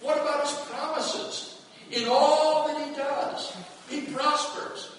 What 0.00 0.20
about 0.20 0.48
his 0.48 0.58
promises? 0.70 1.62
In 1.90 2.08
all 2.08 2.66
that 2.66 2.88
he 2.88 2.94
does, 2.94 3.56
he 3.88 4.00
prospers. 4.12 4.96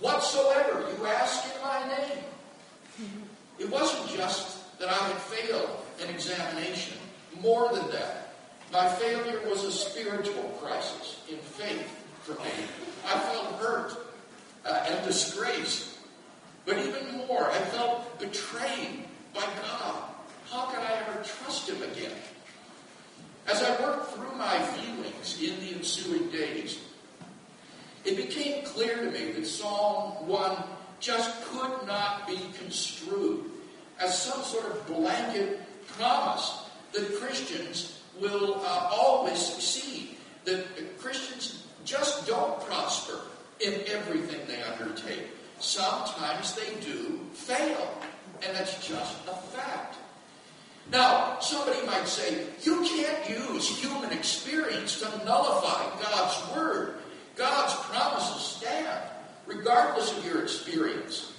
Whatsoever 0.00 0.86
you 0.96 1.06
ask 1.06 1.44
in 1.44 1.62
my 1.62 1.86
name. 1.88 3.10
It 3.58 3.68
wasn't 3.70 4.08
just 4.16 4.57
that 4.78 4.88
I 4.88 5.08
had 5.08 5.16
failed 5.16 5.70
an 6.02 6.08
examination. 6.10 6.96
More 7.40 7.72
than 7.72 7.90
that, 7.90 8.34
my 8.72 8.88
failure 8.88 9.40
was 9.48 9.64
a 9.64 9.72
spiritual 9.72 10.44
crisis 10.62 11.20
in 11.30 11.38
faith 11.38 11.88
for 12.22 12.32
me. 12.42 12.50
I 13.06 13.18
felt 13.18 13.54
hurt 13.60 14.14
uh, 14.64 14.86
and 14.88 15.06
disgraced. 15.06 15.96
But 16.66 16.78
even 16.78 17.26
more, 17.26 17.50
I 17.50 17.58
felt 17.58 18.18
betrayed 18.18 19.04
by 19.34 19.40
God. 19.62 20.02
How 20.50 20.66
could 20.66 20.80
I 20.80 21.02
ever 21.06 21.24
trust 21.24 21.68
Him 21.68 21.82
again? 21.82 22.12
As 23.46 23.62
I 23.62 23.80
worked 23.82 24.12
through 24.12 24.36
my 24.36 24.58
feelings 24.58 25.42
in 25.42 25.58
the 25.60 25.76
ensuing 25.76 26.28
days, 26.28 26.78
it 28.04 28.16
became 28.16 28.64
clear 28.64 28.96
to 28.96 29.10
me 29.10 29.32
that 29.32 29.46
Psalm 29.46 30.26
1 30.26 30.64
just 31.00 31.42
could 31.44 31.86
not 31.86 32.26
be 32.26 32.38
construed 32.58 33.50
as 34.00 34.20
some 34.20 34.42
sort 34.42 34.66
of 34.66 34.86
blanket 34.86 35.60
promise 35.98 36.64
that 36.92 37.18
Christians 37.20 38.00
will 38.20 38.60
uh, 38.64 38.90
always 38.92 39.38
succeed, 39.38 40.16
that 40.44 40.64
Christians 40.98 41.66
just 41.84 42.26
don't 42.26 42.60
prosper 42.66 43.20
in 43.60 43.74
everything 43.88 44.40
they 44.46 44.62
undertake. 44.62 45.26
Sometimes 45.58 46.54
they 46.54 46.74
do 46.80 47.20
fail, 47.32 48.00
and 48.46 48.56
that's 48.56 48.86
just 48.86 49.16
a 49.26 49.34
fact. 49.34 49.96
Now, 50.90 51.38
somebody 51.40 51.84
might 51.86 52.08
say, 52.08 52.46
you 52.62 52.82
can't 52.82 53.28
use 53.28 53.68
human 53.68 54.10
experience 54.12 55.00
to 55.00 55.24
nullify 55.24 55.84
God's 56.02 56.56
word. 56.56 56.94
God's 57.36 57.74
promises 57.86 58.42
stand, 58.42 59.02
regardless 59.46 60.16
of 60.16 60.24
your 60.24 60.42
experience. 60.42 61.32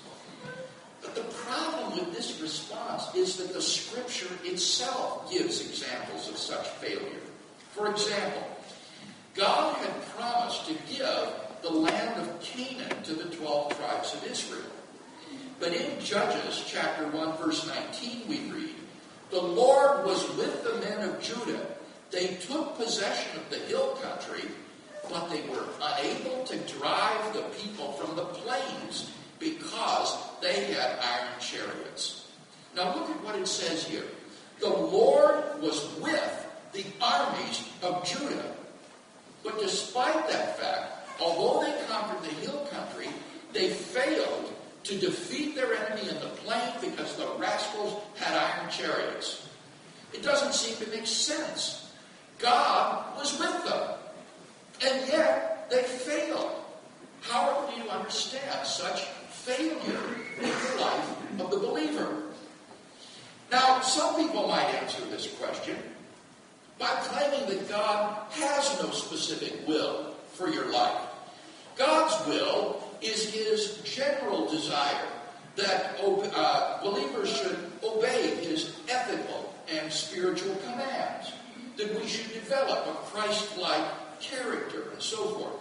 But 1.01 1.15
the 1.15 1.21
problem 1.21 1.97
with 1.97 2.13
this 2.13 2.39
response 2.41 3.15
is 3.15 3.37
that 3.37 3.53
the 3.53 3.61
scripture 3.61 4.33
itself 4.43 5.31
gives 5.31 5.61
examples 5.61 6.27
of 6.27 6.37
such 6.37 6.67
failure. 6.67 7.21
For 7.71 7.89
example, 7.89 8.43
God 9.35 9.75
had 9.77 10.05
promised 10.15 10.65
to 10.67 10.73
give 10.91 11.29
the 11.61 11.69
land 11.69 12.19
of 12.21 12.41
Canaan 12.41 13.03
to 13.03 13.13
the 13.13 13.35
12 13.35 13.77
tribes 13.77 14.13
of 14.13 14.25
Israel. 14.25 14.71
But 15.59 15.73
in 15.73 15.99
Judges 16.03 16.63
chapter 16.67 17.07
1 17.07 17.37
verse 17.37 17.67
19 17.67 18.27
we 18.27 18.39
read, 18.51 18.75
"The 19.29 19.41
Lord 19.41 20.05
was 20.05 20.27
with 20.35 20.63
the 20.63 20.75
men 20.75 21.07
of 21.07 21.21
Judah. 21.21 21.65
They 22.11 22.35
took 22.47 22.77
possession 22.77 23.37
of 23.37 23.49
the 23.49 23.59
hill 23.67 23.97
country, 24.01 24.49
but 25.09 25.29
they 25.29 25.41
were 25.41 25.67
unable 25.81 26.43
to 26.45 26.57
drive 26.79 27.33
the 27.33 27.43
people 27.61 27.91
from 27.93 28.15
the 28.15 28.25
plains 28.25 29.07
because 29.37 30.15
they 30.41 30.73
had 30.73 30.99
iron 30.99 31.39
chariots. 31.39 32.27
Now 32.75 32.95
look 32.95 33.09
at 33.09 33.23
what 33.23 33.35
it 33.35 33.47
says 33.47 33.85
here. 33.85 34.05
The 34.59 34.69
Lord 34.69 35.61
was 35.61 35.89
with 36.01 36.47
the 36.73 36.85
armies 37.01 37.67
of 37.81 38.05
Judah. 38.05 38.55
But 39.43 39.59
despite 39.59 40.27
that 40.29 40.59
fact, 40.59 41.09
although 41.19 41.65
they 41.65 41.85
conquered 41.87 42.23
the 42.23 42.35
hill 42.35 42.67
country, 42.71 43.07
they 43.53 43.69
failed 43.69 44.53
to 44.83 44.97
defeat 44.97 45.55
their 45.55 45.73
enemy 45.73 46.09
in 46.09 46.15
the 46.15 46.29
plain 46.43 46.73
because 46.81 47.15
the 47.15 47.27
rascals 47.37 48.01
had 48.15 48.35
iron 48.35 48.69
chariots. 48.69 49.47
It 50.13 50.23
doesn't 50.23 50.53
seem 50.53 50.77
to 50.77 50.91
make 50.91 51.07
sense. 51.07 51.91
God 52.37 53.17
was 53.17 53.37
with 53.39 53.65
them, 53.65 53.95
and 54.85 55.07
yet 55.07 55.69
they 55.69 55.83
failed. 55.83 56.55
How 57.21 57.67
do 57.67 57.81
you 57.81 57.89
understand 57.89 58.65
such 58.65 59.03
failure 59.03 59.99
life 60.41 61.39
of 61.39 61.51
the 61.51 61.57
believer? 61.57 62.23
Now, 63.51 63.81
some 63.81 64.15
people 64.15 64.47
might 64.47 64.65
answer 64.75 65.03
this 65.05 65.27
question 65.39 65.77
by 66.77 66.87
claiming 66.87 67.49
that 67.49 67.69
God 67.69 68.31
has 68.31 68.81
no 68.81 68.91
specific 68.91 69.67
will 69.67 70.13
for 70.33 70.49
your 70.49 70.71
life. 70.71 71.01
God's 71.75 72.27
will 72.27 72.83
is 73.01 73.33
his 73.33 73.77
general 73.83 74.49
desire 74.49 75.07
that 75.55 75.99
uh, 76.01 76.81
believers 76.81 77.29
should 77.35 77.57
obey 77.83 78.35
his 78.35 78.75
ethical 78.87 79.53
and 79.71 79.91
spiritual 79.91 80.55
commands, 80.55 81.33
that 81.77 81.99
we 81.99 82.07
should 82.07 82.31
develop 82.33 82.87
a 82.87 82.93
Christ 83.11 83.57
like 83.57 83.83
character 84.19 84.83
and 84.91 85.01
so 85.01 85.17
forth. 85.17 85.53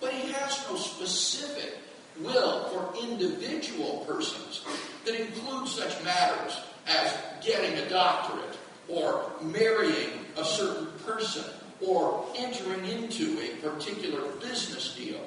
But 0.00 0.12
he 0.12 0.30
has 0.32 0.66
no 0.68 0.76
specific 0.76 1.78
will 2.20 2.64
for 2.64 2.94
individual 3.02 4.04
persons 4.08 4.64
that 5.04 5.20
include 5.20 5.68
such 5.68 6.02
matters 6.04 6.60
as 6.86 7.14
getting 7.44 7.78
a 7.78 7.88
doctorate 7.88 8.56
or 8.88 9.30
marrying 9.42 10.10
a 10.36 10.44
certain 10.44 10.86
person 11.04 11.44
or 11.86 12.24
entering 12.36 12.84
into 12.86 13.38
a 13.40 13.56
particular 13.56 14.22
business 14.40 14.94
deal. 14.94 15.20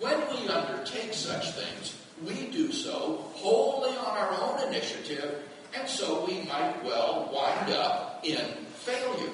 When 0.00 0.18
we 0.30 0.48
undertake 0.48 1.12
such 1.12 1.52
things, 1.52 1.96
we 2.26 2.50
do 2.50 2.72
so 2.72 3.24
wholly 3.34 3.96
on 3.96 4.16
our 4.16 4.34
own 4.40 4.68
initiative, 4.68 5.42
and 5.74 5.88
so 5.88 6.24
we 6.26 6.42
might 6.42 6.82
well 6.84 7.30
wind 7.32 7.72
up 7.72 8.20
in 8.24 8.44
failure. 8.74 9.30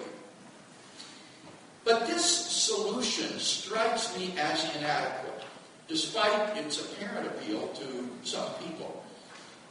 But 1.85 2.07
this 2.07 2.25
solution 2.25 3.39
strikes 3.39 4.17
me 4.17 4.35
as 4.39 4.65
inadequate, 4.77 5.38
despite 5.89 6.57
its 6.57 6.81
apparent 6.81 7.27
appeal 7.27 7.67
to 7.69 8.09
some 8.23 8.49
people. 8.67 9.03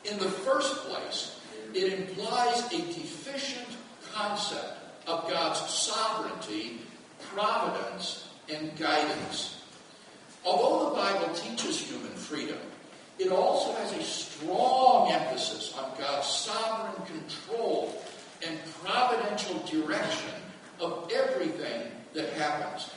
In 0.04 0.18
the 0.18 0.30
first 0.30 0.76
place, 0.86 1.40
it 1.74 1.94
implies 1.94 2.66
a 2.74 2.78
deficient 2.78 3.68
concept 4.14 4.80
of 5.06 5.30
God's 5.30 5.60
sovereignty, 5.70 6.82
providence, 7.34 8.28
and 8.54 8.76
guidance. 8.78 9.62
Although 10.44 10.90
the 10.90 10.96
Bible 10.96 11.34
teaches 11.36 11.80
human 11.80 12.12
freedom, 12.14 12.58
it 13.20 13.32
also 13.32 13.74
has 13.74 13.94
a 13.94 14.04
strong 14.04 15.12
emphasis 15.12 15.76
on 15.78 15.92
God's 15.98 16.28
sovereign 16.28 17.06
control 17.06 18.02
and 18.46 18.58
providential 18.84 19.58
direction 19.66 20.32
of 20.80 21.12
everything 21.14 21.92
that 22.14 22.32
happens. 22.34 22.90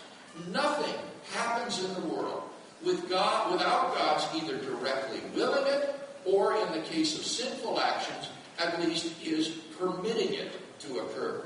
Nothing 0.53 0.95
happens 1.33 1.83
in 1.83 1.95
the 1.95 2.09
world 2.09 2.50
with 2.85 3.09
God 3.09 3.53
without 3.53 3.95
God's 3.95 4.27
either 4.35 4.57
directly 4.59 5.21
willing 5.35 5.67
it 5.67 5.95
or 6.25 6.57
in 6.57 6.73
the 6.73 6.87
case 6.89 7.19
of 7.19 7.25
sinful 7.25 7.81
actions, 7.81 8.31
at 8.59 8.81
least 8.81 9.15
is 9.25 9.49
permitting 9.79 10.35
it 10.35 10.53
to 10.81 10.99
occur. 11.01 11.43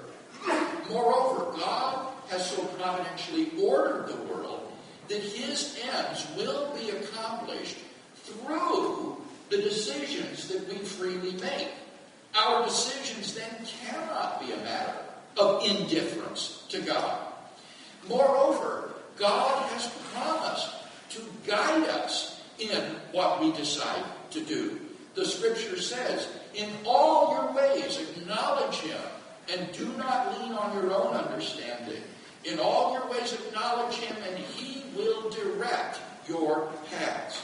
Moreover, 0.91 1.57
God 1.59 2.13
has 2.29 2.51
so 2.51 2.65
providentially 2.65 3.51
ordered 3.61 4.09
the 4.09 4.35
world 4.35 4.73
that 5.09 5.21
his 5.21 5.79
ends 5.95 6.27
will 6.37 6.75
be 6.75 6.91
accomplished 6.91 7.77
through 8.17 9.17
the 9.51 9.59
decisions 9.59 10.49
that 10.49 10.69
we 10.69 10.77
freely 10.77 11.33
make. 11.33 11.69
Our 12.35 12.65
decisions 12.65 13.35
then 13.35 13.55
cannot 13.65 14.41
be 14.41 14.53
a 14.53 14.57
matter 14.57 14.97
of 15.37 15.65
indifference 15.65 16.65
to 16.71 16.81
God. 16.81 17.19
Moreover, 18.09 18.91
God 19.17 19.63
has 19.71 19.89
promised 20.13 20.69
to 21.15 21.21
guide 21.47 21.89
us 21.89 22.41
in 22.59 22.83
what 23.13 23.41
we 23.41 23.53
decide 23.53 24.05
to 24.31 24.41
do. 24.41 24.81
The 25.15 25.25
scripture 25.25 25.81
says, 25.81 26.29
In 26.55 26.71
all 26.85 27.33
your 27.33 27.53
ways 27.53 27.99
acknowledge 27.99 28.77
him, 28.77 29.01
and 29.53 29.73
do 29.73 29.87
not 29.97 30.41
lean 30.41 30.53
on 30.53 30.75
your 30.75 30.93
own 30.93 31.15
understanding. 31.15 32.03
In 32.45 32.59
all 32.59 32.93
your 32.93 33.09
ways 33.11 33.33
acknowledge 33.33 33.95
him, 33.95 34.17
and 34.29 34.39
he 34.39 34.83
will 34.97 35.31
direct 35.31 35.99
your 36.29 36.69
paths. 36.91 37.43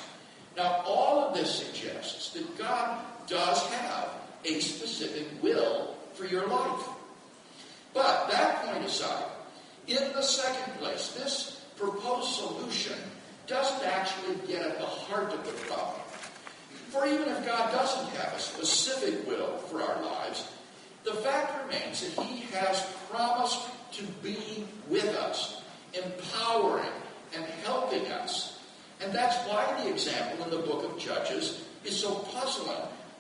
Now, 0.57 0.83
all 0.85 1.21
of 1.21 1.35
this 1.35 1.55
suggests 1.55 2.31
that 2.31 2.59
God 2.59 3.03
does 3.27 3.67
have 3.69 4.11
a 4.45 4.61
specific 4.61 5.27
will 5.43 5.95
for 6.15 6.27
your 6.27 6.47
life. 6.47 6.87
But 7.95 8.31
that 8.31 8.67
point 8.67 8.85
aside, 8.85 9.25
in 9.87 10.13
the 10.13 10.23
second 10.23 10.75
place, 10.75 11.13
this 11.13 11.65
proposed 11.77 12.35
solution 12.35 12.99
doesn't 13.51 13.87
actually 13.87 14.37
get 14.47 14.63
at 14.63 14.79
the 14.79 14.87
heart 14.87 15.33
of 15.33 15.45
the 15.45 15.53
problem. 15.67 16.01
For 16.91 17.07
even 17.07 17.29
if 17.29 17.45
God 17.45 17.73
doesn't 17.73 18.09
have 18.17 18.33
a 18.33 18.39
specific 18.39 19.27
will 19.27 19.59
for 19.69 19.83
our 19.83 20.03
lives, 20.03 20.49
the 21.05 21.15
fact 21.15 21.67
remains 21.67 22.01
that 22.01 22.25
He 22.25 22.43
has 22.55 22.87
promised 23.11 23.61
to 23.93 24.05
be 24.23 24.65
with 24.89 25.09
us, 25.17 25.63
empowering 25.93 26.93
and 27.35 27.45
helping 27.65 28.07
us. 28.13 28.59
And 29.01 29.13
that's 29.13 29.37
why 29.49 29.83
the 29.83 29.91
example 29.91 30.45
in 30.45 30.51
the 30.51 30.67
book 30.67 30.85
of 30.85 30.99
Judges 30.99 31.65
is 31.85 31.99
so 31.99 32.15
puzzling. 32.33 32.77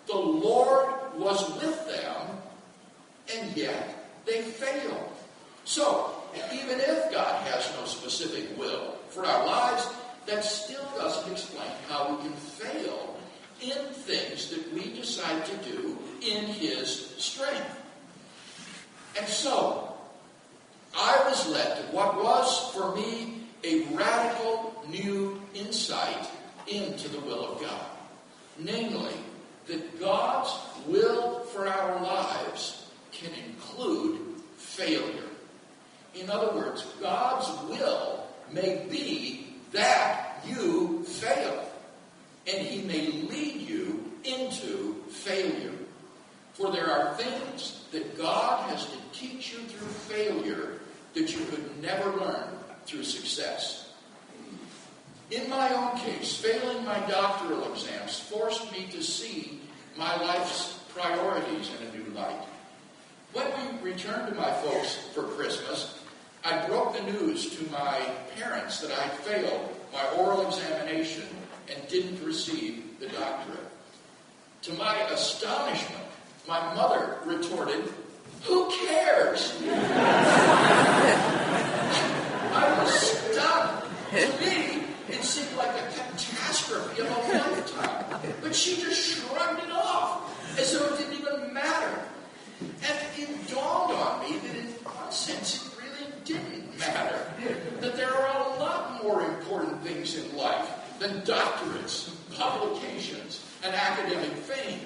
The 0.07 0.17
Lord 0.17 0.89
was 1.17 1.51
with 1.61 1.87
them, 1.89 2.39
and 3.35 3.57
yet 3.57 4.07
they 4.27 4.43
failed. 4.43 5.09
So, 5.65 6.15
even 6.53 6.79
if 6.81 7.13
God 7.13 7.47
has 7.49 7.73
no 7.79 7.87
specific 7.87 8.57
will 8.59 8.95
for 9.09 9.25
our 9.25 9.47
lives, 9.47 9.89
that 10.27 10.45
still 10.45 10.85
doesn't 10.97 11.33
explain 11.33 11.71
how 11.89 12.15
we 12.15 12.23
can 12.23 12.33
fail 12.33 13.17
in 13.61 13.93
things 13.93 14.51
that 14.51 14.73
we 14.73 14.95
decide 14.95 15.45
to 15.45 15.57
do 15.71 15.99
in 16.23 16.45
His 16.47 17.15
strength. 17.19 17.79
And 19.19 19.27
so, 19.29 19.95
I 20.97 21.23
was 21.29 21.49
led 21.49 21.77
to 21.77 21.83
what 21.95 22.17
was 22.17 22.73
for 22.73 22.95
me 22.95 23.43
a 23.65 23.85
radical 23.95 24.85
new 24.89 25.41
insight 25.55 26.29
into 26.67 27.09
the 27.09 27.21
will 27.21 27.53
of 27.53 27.61
God. 27.61 27.87
Namely, 28.59 29.15
that 29.67 30.01
God's 30.01 30.53
will 30.87 31.41
for 31.41 31.69
our 31.69 32.03
lives 32.03 32.87
can 33.13 33.31
include 33.47 34.21
failure. 34.57 35.29
In 36.15 36.31
other 36.31 36.55
words, 36.55 36.85
God's 37.01 37.49
will 37.69 38.27
may 38.53 38.87
be 38.91 39.51
that 39.73 40.45
you 40.47 41.05
fail, 41.05 41.65
and 42.47 42.67
He 42.67 42.83
may 42.83 43.07
lead 43.07 43.69
you 43.69 44.13
into 44.25 44.95
failure. 45.09 45.73
For 46.55 46.73
there 46.73 46.91
are 46.91 47.15
things 47.15 47.85
that 47.93 48.19
God 48.19 48.69
has 48.71 48.87
to 48.87 48.97
teach 49.13 49.53
you 49.53 49.59
through 49.61 49.89
failure 49.89 50.81
that 51.15 51.33
you 51.33 51.45
could 51.47 51.81
never 51.83 52.11
learn 52.17 52.49
through 52.87 53.05
success. 53.05 53.93
In 55.31 55.49
my 55.49 55.73
own 55.73 55.97
case, 55.99 56.37
failing 56.37 56.85
my 56.85 56.99
doctoral 57.09 57.73
exams 57.73 58.19
forced 58.19 58.71
me 58.73 58.89
to 58.91 59.03
see 59.03 59.61
my 59.97 60.17
life's 60.17 60.81
priorities 60.93 61.71
in 61.79 61.87
a 61.87 61.97
new 61.97 62.15
light. 62.15 62.45
When 63.33 63.47
we 63.47 63.91
returned 63.93 64.29
to 64.29 64.35
my 64.35 64.51
folks 64.51 64.97
for 65.15 65.23
Christmas, 65.23 66.01
I 66.45 66.67
broke 66.67 66.97
the 66.97 67.13
news 67.13 67.57
to 67.57 67.71
my 67.71 68.01
parents 68.41 68.81
that 68.81 68.91
I 68.91 69.09
failed 69.09 69.77
my 69.93 70.03
oral 70.17 70.47
examination 70.47 71.25
and 71.69 71.89
didn't 71.89 72.25
receive 72.25 72.99
the 72.99 73.09
doctorate. 73.09 73.59
To 74.63 74.73
my 74.75 74.97
astonishment, 75.11 76.05
my 76.49 76.75
mother 76.75 77.19
retorted, 77.25 77.85
Who 78.45 78.71
cares? 78.87 79.57
I 82.53 82.83
was 82.83 82.93
stunned. 82.95 83.85
To 84.11 84.29
me, 84.45 84.85
it 85.09 85.23
seemed 85.23 85.57
like 85.57 85.71
a 85.71 85.87
catastrophe 85.93 87.03
of 87.03 87.09
a 87.09 87.11
lifetime. 87.11 88.05
But 88.11 88.43
But 88.43 88.57
she 88.57 88.81
just 88.81 89.01
shrugged 89.03 89.63
it 89.63 89.71
off 89.71 90.59
as 90.59 90.73
though 90.73 90.95
it 90.95 90.99
didn't 90.99 91.21
even 91.21 91.53
matter. 91.53 92.03
And 92.61 92.99
it 93.19 93.49
dawned 93.51 93.93
on 93.93 94.21
me 94.21 94.39
that 94.39 94.57
in 94.57 94.67
one 94.85 95.13
sense 95.13 95.67
it 95.67 95.73
really 95.83 96.13
didn't 96.25 96.60
matter. 96.81 97.19
That 97.81 97.97
there 97.97 98.13
are 98.13 98.47
a 98.47 98.59
lot 98.59 99.03
more 99.03 99.23
important 99.23 99.83
things 99.83 100.17
in 100.17 100.37
life 100.37 100.69
than 100.99 101.23
doctorates, 101.23 102.11
publications, 102.37 103.45
and 103.63 103.75
academic 103.75 104.33
fame. 104.33 104.81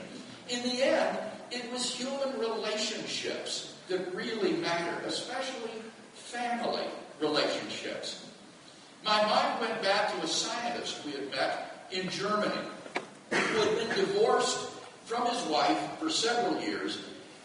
In 0.49 0.63
the 0.63 0.83
end, 0.83 1.19
it 1.51 1.71
was 1.73 1.95
human 1.95 2.39
relationships 2.39 3.75
that 3.89 4.15
really 4.15 4.53
mattered, 4.55 5.05
especially 5.07 5.71
family 6.15 6.85
relationships. 7.21 8.25
My 9.05 9.23
mind 9.27 9.61
went 9.61 9.83
back 9.83 10.13
to 10.15 10.25
a 10.25 10.29
scientist 10.29 11.05
we 11.05 11.13
had 11.13 11.31
met 11.31 11.87
in 11.91 12.09
Germany 12.09 12.61
who 13.31 13.37
had 13.37 13.77
been 13.77 13.97
divorced 13.97 14.71
from 15.05 15.27
his 15.27 15.43
wife 15.45 15.79
for 15.99 16.11
several 16.11 16.61
years 16.63 16.99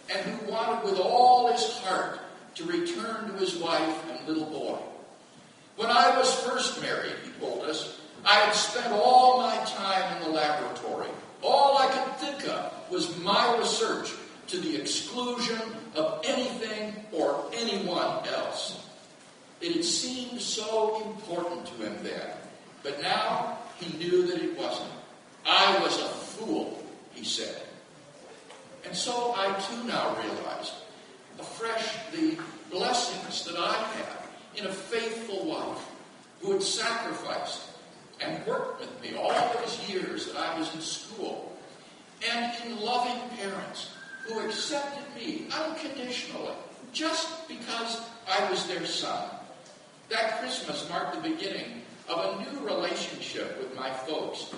and 0.09 0.19
who 0.21 0.51
wanted 0.51 0.83
with 0.89 0.99
all 0.99 1.51
his 1.51 1.77
heart 1.79 2.19
to 2.55 2.63
return 2.65 3.31
to 3.31 3.37
his 3.37 3.55
wife 3.55 4.03
and 4.09 4.27
little 4.27 4.49
boy. 4.49 4.77
When 5.75 5.89
I 5.89 6.17
was 6.17 6.33
first 6.43 6.81
married, 6.81 7.15
he 7.23 7.31
told 7.39 7.63
us, 7.63 7.99
I 8.25 8.35
had 8.35 8.53
spent 8.53 8.91
all 8.91 9.37
my 9.37 9.55
time 9.65 10.17
in 10.17 10.23
the 10.23 10.29
laboratory. 10.29 11.07
All 11.41 11.77
I 11.77 11.87
could 11.87 12.15
think 12.17 12.49
of 12.49 12.73
was 12.91 13.17
my 13.19 13.57
research 13.57 14.11
to 14.47 14.57
the 14.59 14.75
exclusion 14.75 15.61
of 15.95 16.21
anything 16.25 16.95
or 17.13 17.49
anyone 17.53 18.27
else. 18.27 18.85
It 19.61 19.73
had 19.73 19.85
seemed 19.85 20.41
so 20.41 21.01
important 21.05 21.65
to 21.67 21.73
him 21.85 21.95
then, 22.03 22.29
but 22.83 23.01
now 23.01 23.57
he 23.79 23.97
knew 23.97 24.27
that 24.27 24.41
it 24.41 24.57
wasn't. 24.57 24.89
I 25.45 25.79
was 25.79 25.97
a 25.99 26.07
fool, 26.07 26.83
he 27.11 27.23
said. 27.23 27.61
And 28.85 28.95
so 28.95 29.33
I 29.37 29.53
too 29.59 29.83
now 29.85 30.15
realized 30.15 30.73
afresh 31.39 31.97
the 32.11 32.37
blessings 32.71 33.45
that 33.45 33.57
I 33.57 33.73
had 33.73 34.07
in 34.55 34.65
a 34.65 34.73
faithful 34.73 35.45
wife 35.45 35.85
who 36.41 36.53
had 36.53 36.63
sacrificed 36.63 37.61
and 38.21 38.45
worked 38.45 38.81
with 38.81 39.01
me 39.01 39.17
all 39.17 39.31
those 39.55 39.89
years 39.89 40.27
that 40.27 40.37
I 40.37 40.59
was 40.59 40.73
in 40.73 40.81
school, 40.81 41.57
and 42.29 42.53
in 42.65 42.79
loving 42.79 43.17
parents 43.37 43.93
who 44.25 44.39
accepted 44.39 45.05
me 45.15 45.45
unconditionally 45.51 46.53
just 46.91 47.47
because 47.47 48.01
I 48.27 48.49
was 48.49 48.67
their 48.67 48.85
son. 48.85 49.29
That 50.09 50.39
Christmas 50.39 50.87
marked 50.89 51.21
the 51.21 51.29
beginning 51.29 51.81
of 52.09 52.17
a 52.19 52.51
new 52.51 52.65
relationship 52.65 53.57
with 53.59 53.75
my 53.75 53.89
folks. 53.89 54.51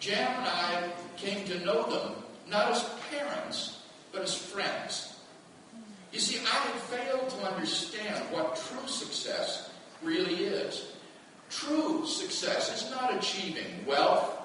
Jan 0.00 0.34
and 0.38 0.48
I 0.48 0.90
came 1.16 1.46
to 1.46 1.64
know 1.64 1.88
them 1.88 2.14
not 2.50 2.72
as 2.72 2.88
parents, 3.10 3.82
but 4.12 4.22
as 4.22 4.34
friends. 4.34 5.13
You 6.14 6.20
see, 6.20 6.38
I 6.38 6.48
had 6.48 6.80
failed 6.82 7.28
to 7.28 7.52
understand 7.52 8.24
what 8.30 8.54
true 8.54 8.86
success 8.86 9.68
really 10.00 10.44
is. 10.44 10.92
True 11.50 12.06
success 12.06 12.72
is 12.72 12.88
not 12.88 13.16
achieving 13.16 13.84
wealth, 13.84 14.38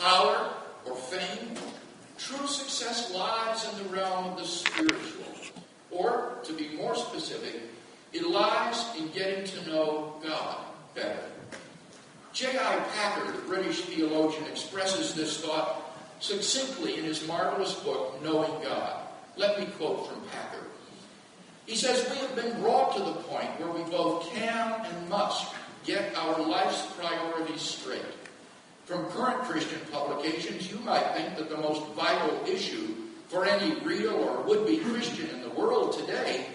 power, 0.00 0.52
or 0.84 0.96
fame. 0.96 1.54
True 2.18 2.48
success 2.48 3.14
lies 3.14 3.64
in 3.70 3.84
the 3.84 3.94
realm 3.94 4.32
of 4.32 4.38
the 4.38 4.44
spiritual. 4.44 5.24
Or, 5.92 6.38
to 6.42 6.52
be 6.52 6.70
more 6.70 6.96
specific, 6.96 7.62
it 8.12 8.26
lies 8.26 8.84
in 8.98 9.08
getting 9.10 9.44
to 9.44 9.70
know 9.70 10.16
God 10.20 10.58
better. 10.96 11.30
J.I. 12.32 12.84
Packer, 12.96 13.30
the 13.30 13.38
British 13.42 13.82
theologian, 13.82 14.46
expresses 14.46 15.14
this 15.14 15.40
thought 15.40 15.96
succinctly 16.18 16.98
in 16.98 17.04
his 17.04 17.24
marvelous 17.28 17.74
book, 17.74 18.20
Knowing 18.20 18.50
God. 18.64 19.06
Let 19.36 19.60
me 19.60 19.66
quote 19.66 20.08
from 20.08 20.20
Packer. 20.22 20.64
He 21.66 21.76
says, 21.76 22.08
We 22.10 22.16
have 22.18 22.36
been 22.36 22.60
brought 22.60 22.96
to 22.96 23.02
the 23.02 23.12
point 23.12 23.48
where 23.58 23.70
we 23.70 23.88
both 23.90 24.30
can 24.32 24.84
and 24.84 25.08
must 25.08 25.54
get 25.84 26.14
our 26.16 26.40
life's 26.42 26.86
priorities 26.96 27.60
straight. 27.60 28.02
From 28.84 29.06
current 29.06 29.42
Christian 29.44 29.80
publications, 29.90 30.70
you 30.70 30.78
might 30.80 31.14
think 31.14 31.36
that 31.36 31.48
the 31.48 31.56
most 31.56 31.86
vital 31.92 32.38
issue 32.46 32.94
for 33.28 33.46
any 33.46 33.80
real 33.80 34.12
or 34.12 34.42
would 34.42 34.66
be 34.66 34.78
Christian 34.78 35.28
in 35.30 35.40
the 35.40 35.50
world 35.50 35.98
today 35.98 36.46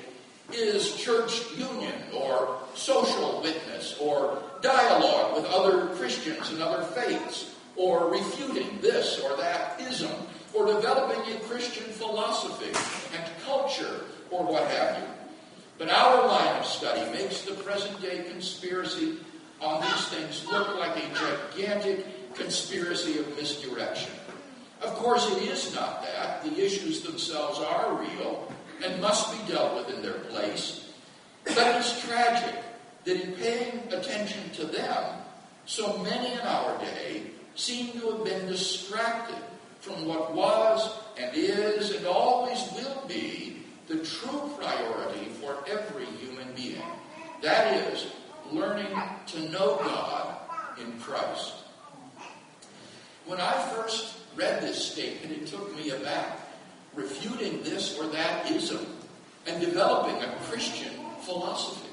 is 0.54 0.96
church 0.96 1.42
union 1.58 1.94
or 2.14 2.60
social 2.76 3.42
witness 3.42 3.98
or 4.00 4.42
dialogue 4.62 5.36
with 5.36 5.46
other 5.46 5.88
Christians 5.96 6.52
and 6.52 6.62
other 6.62 6.84
faiths 6.84 7.56
or 7.76 8.12
refuting 8.12 8.80
this 8.82 9.20
or 9.22 9.36
that 9.38 9.80
ism 9.82 10.12
or 10.54 10.68
developing 10.68 11.34
a 11.34 11.40
Christian 11.42 11.86
philosophy 11.86 12.72
and 13.16 13.32
culture 13.46 14.06
or 14.32 14.44
what 14.44 14.68
have 14.70 14.98
you. 14.98 15.08
But 15.78 15.90
our 15.90 16.28
line 16.28 16.60
of 16.60 16.66
study 16.66 17.10
makes 17.12 17.42
the 17.42 17.54
present 17.54 18.02
day 18.02 18.26
conspiracy 18.30 19.18
on 19.62 19.82
these 19.82 20.08
things 20.08 20.46
look 20.52 20.78
like 20.78 20.96
a 20.98 21.10
gigantic 21.14 22.36
conspiracy 22.36 23.18
of 23.18 23.36
misdirection. 23.36 24.12
Of 24.82 24.94
course, 24.96 25.30
it 25.32 25.44
is 25.44 25.74
not 25.76 26.04
that. 26.04 26.44
The 26.44 26.66
issues 26.66 27.02
themselves 27.02 27.60
are 27.60 27.96
real 27.96 28.52
and 28.84 29.02
must 29.02 29.32
be 29.32 29.52
dealt 29.52 29.76
with 29.76 29.96
in 29.96 30.02
their 30.02 30.20
place. 30.32 30.90
But 31.44 31.58
it 31.58 31.76
is 31.78 32.00
tragic 32.02 32.56
that 33.06 33.22
in 33.22 33.34
paying 33.34 33.82
attention 33.92 34.50
to 34.56 34.66
them, 34.66 35.16
so 35.66 35.98
many 36.00 36.32
in 36.32 36.40
our 36.40 36.78
day 36.80 37.24
seem 37.56 37.92
to 38.00 38.12
have 38.12 38.24
been 38.24 38.48
distracted 38.48 39.38
from 39.82 40.06
what 40.06 40.34
was 40.34 40.92
and 41.18 41.32
is 41.36 41.96
and 41.96 42.06
always 42.06 42.62
will 42.74 43.04
be 43.08 43.59
the 43.90 43.98
true 43.98 44.52
priority 44.58 45.26
for 45.42 45.58
every 45.68 46.06
human 46.06 46.54
being. 46.54 46.82
That 47.42 47.92
is, 47.92 48.06
learning 48.52 48.96
to 49.28 49.50
know 49.50 49.78
God 49.84 50.36
in 50.80 51.00
Christ. 51.00 51.56
When 53.26 53.42
I 53.42 53.52
first 53.74 54.16
read 54.36 54.62
this 54.62 54.92
statement, 54.92 55.36
it 55.36 55.48
took 55.48 55.76
me 55.76 55.90
aback, 55.90 56.40
refuting 56.94 57.64
this 57.64 57.98
or 57.98 58.06
that 58.08 58.50
ism 58.52 58.86
and 59.48 59.60
developing 59.60 60.22
a 60.22 60.36
Christian 60.44 60.94
philosophy. 61.22 61.90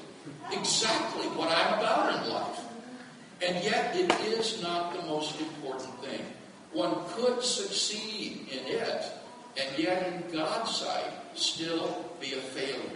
Exactly 0.51 1.27
what 1.29 1.49
I'm 1.49 1.79
about 1.79 2.13
in 2.13 2.31
life. 2.31 2.59
And 3.41 3.63
yet, 3.63 3.95
it 3.95 4.11
is 4.21 4.61
not 4.61 4.95
the 4.95 5.01
most 5.03 5.39
important 5.39 5.99
thing. 6.01 6.21
One 6.73 6.95
could 7.09 7.43
succeed 7.43 8.47
in 8.51 8.65
it, 8.65 9.03
and 9.57 9.79
yet, 9.79 10.07
in 10.07 10.31
God's 10.31 10.75
sight, 10.75 11.11
still 11.37 12.05
be 12.19 12.33
a 12.33 12.37
failure. 12.37 12.91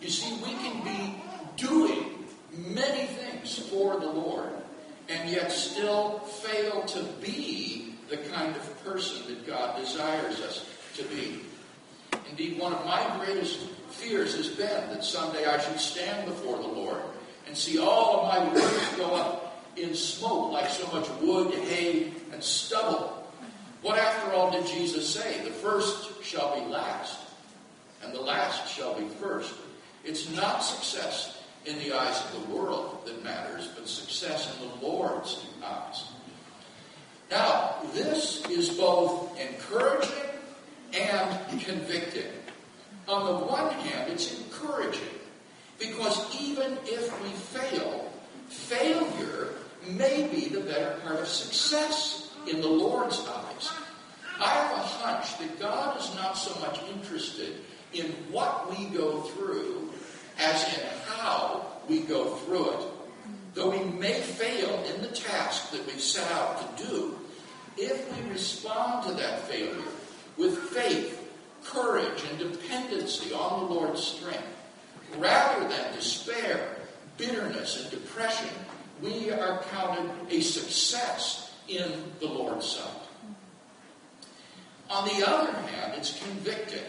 You 0.00 0.08
see, 0.08 0.32
we 0.42 0.52
can 0.54 0.82
be 0.82 1.22
doing 1.56 2.26
many 2.56 3.06
things 3.06 3.58
for 3.68 3.98
the 4.00 4.10
Lord, 4.10 4.50
and 5.08 5.28
yet 5.30 5.52
still 5.52 6.20
fail 6.20 6.82
to 6.82 7.02
be 7.20 7.94
the 8.08 8.16
kind 8.16 8.54
of 8.56 8.84
person 8.84 9.26
that 9.28 9.46
God 9.46 9.80
desires 9.80 10.40
us 10.40 10.66
to 10.96 11.04
be. 11.04 11.40
Indeed, 12.28 12.58
one 12.58 12.72
of 12.72 12.84
my 12.84 13.24
greatest 13.24 13.58
fears 13.90 14.36
has 14.36 14.48
been 14.48 14.90
that 14.90 15.04
someday 15.04 15.46
I 15.46 15.58
should 15.58 15.78
stand 15.78 16.26
before 16.26 16.58
the 16.58 16.68
Lord 16.68 17.02
and 17.46 17.56
see 17.56 17.78
all 17.78 18.20
of 18.20 18.28
my 18.28 18.54
works 18.54 18.96
go 18.96 19.14
up 19.14 19.62
in 19.76 19.94
smoke 19.94 20.52
like 20.52 20.70
so 20.70 20.86
much 20.92 21.08
wood, 21.20 21.54
hay, 21.54 22.12
and 22.32 22.42
stubble. 22.42 23.28
What, 23.82 23.98
after 23.98 24.32
all, 24.32 24.50
did 24.50 24.66
Jesus 24.66 25.08
say? 25.08 25.42
The 25.44 25.50
first 25.50 26.22
shall 26.22 26.54
be 26.54 26.70
last, 26.70 27.18
and 28.02 28.12
the 28.12 28.20
last 28.20 28.72
shall 28.72 28.98
be 28.98 29.06
first. 29.20 29.52
It's 30.04 30.34
not 30.34 30.60
success 30.60 31.42
in 31.66 31.78
the 31.78 31.92
eyes 31.92 32.22
of 32.24 32.32
the 32.32 32.54
world 32.54 33.02
that 33.06 33.22
matters, 33.22 33.68
but 33.74 33.88
success 33.88 34.56
in 34.56 34.68
the 34.68 34.86
Lord's 34.86 35.44
eyes. 35.62 36.04
Now, 37.30 37.76
this 37.92 38.44
is 38.48 38.70
both 38.70 39.38
encouraging 39.38 40.30
and 40.94 41.60
convicting. 41.60 42.32
On 43.08 43.26
the 43.26 43.46
one 43.46 43.70
hand, 43.70 44.10
it's 44.10 44.36
encouraging 44.38 45.02
because 45.78 46.40
even 46.40 46.76
if 46.84 47.22
we 47.22 47.28
fail, 47.30 48.10
failure 48.48 49.48
may 49.88 50.28
be 50.28 50.48
the 50.48 50.60
better 50.60 50.98
part 51.04 51.20
of 51.20 51.28
success 51.28 52.30
in 52.48 52.60
the 52.60 52.68
Lord's 52.68 53.20
eyes. 53.26 53.70
I 54.40 54.48
have 54.48 54.72
a 54.72 54.80
hunch 54.80 55.38
that 55.38 55.60
God 55.60 56.00
is 56.00 56.14
not 56.14 56.36
so 56.36 56.58
much 56.60 56.80
interested 56.94 57.56
in 57.92 58.06
what 58.30 58.70
we 58.70 58.86
go 58.86 59.22
through 59.22 59.90
as 60.38 60.78
in 60.78 60.84
how 61.06 61.66
we 61.88 62.00
go 62.00 62.34
through 62.36 62.70
it. 62.70 62.86
Though 63.54 63.70
we 63.70 63.84
may 63.98 64.20
fail 64.20 64.82
in 64.94 65.02
the 65.02 65.08
task 65.08 65.72
that 65.72 65.84
we 65.86 65.98
set 65.98 66.30
out 66.32 66.76
to 66.76 66.86
do, 66.86 67.18
if 67.76 68.16
we 68.16 68.30
respond 68.30 69.06
to 69.06 69.12
that 69.14 69.40
failure 69.48 69.82
with 70.36 70.56
faith, 70.56 71.16
courage, 71.64 72.22
and 72.30 72.38
dependency 72.38 73.32
on 73.32 73.60
the 73.60 73.74
Lord's 73.74 74.02
strength, 74.02 74.44
rather 75.18 75.68
than 75.68 75.94
despair, 75.94 76.76
bitterness, 77.16 77.82
and 77.82 77.90
depression, 77.90 78.48
we 79.02 79.30
are 79.30 79.62
counted 79.70 80.10
a 80.30 80.40
success 80.40 81.52
in 81.68 81.90
the 82.20 82.26
Lord's 82.26 82.66
sight. 82.66 82.86
On 84.90 85.06
the 85.06 85.28
other 85.28 85.52
hand, 85.52 85.94
it's 85.96 86.18
convicting 86.22 86.82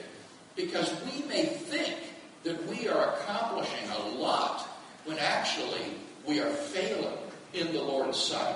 because 0.55 0.93
we 1.05 1.23
may 1.27 1.45
think 1.45 1.95
that 2.43 2.67
we 2.67 2.87
are 2.87 3.15
accomplishing 3.15 3.89
a 3.89 4.09
lot 4.17 4.67
when 5.05 5.17
actually 5.19 5.85
we 6.25 6.39
are 6.39 6.49
failing 6.49 7.17
in 7.53 7.71
the 7.73 7.81
Lord's 7.81 8.17
sight. 8.17 8.55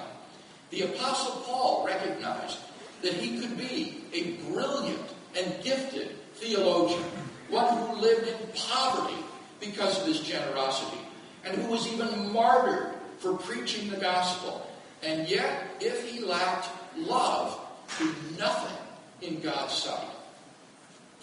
The 0.72 0.82
Apostle 0.84 1.42
Paul 1.46 1.86
recognized 1.86 2.60
that 3.02 3.14
he 3.14 3.40
could 3.40 3.58
be 3.58 4.04
a 4.14 4.32
brilliant 4.52 5.10
and 5.38 5.64
gifted 5.64 6.16
theologian, 6.36 7.04
one 7.50 7.78
who 7.78 8.02
lived 8.02 8.28
in 8.28 8.36
poverty 8.56 9.18
because 9.60 10.02
of 10.02 10.08
his 10.08 10.22
generosity, 10.22 11.00
and 11.44 11.56
who 11.56 11.72
was 11.72 11.92
even 11.92 12.32
martyred 12.32 12.94
for 13.20 13.34
preaching 13.38 13.90
the 13.90 13.98
gospel. 13.98 14.70
And 15.04 15.30
yet, 15.30 15.76
if 15.80 16.10
he 16.10 16.22
lacked 16.22 16.68
love, 16.98 17.60
he 18.00 18.06
nothing 18.38 18.78
in 19.22 19.40
God's 19.42 19.74
sight. 19.74 20.08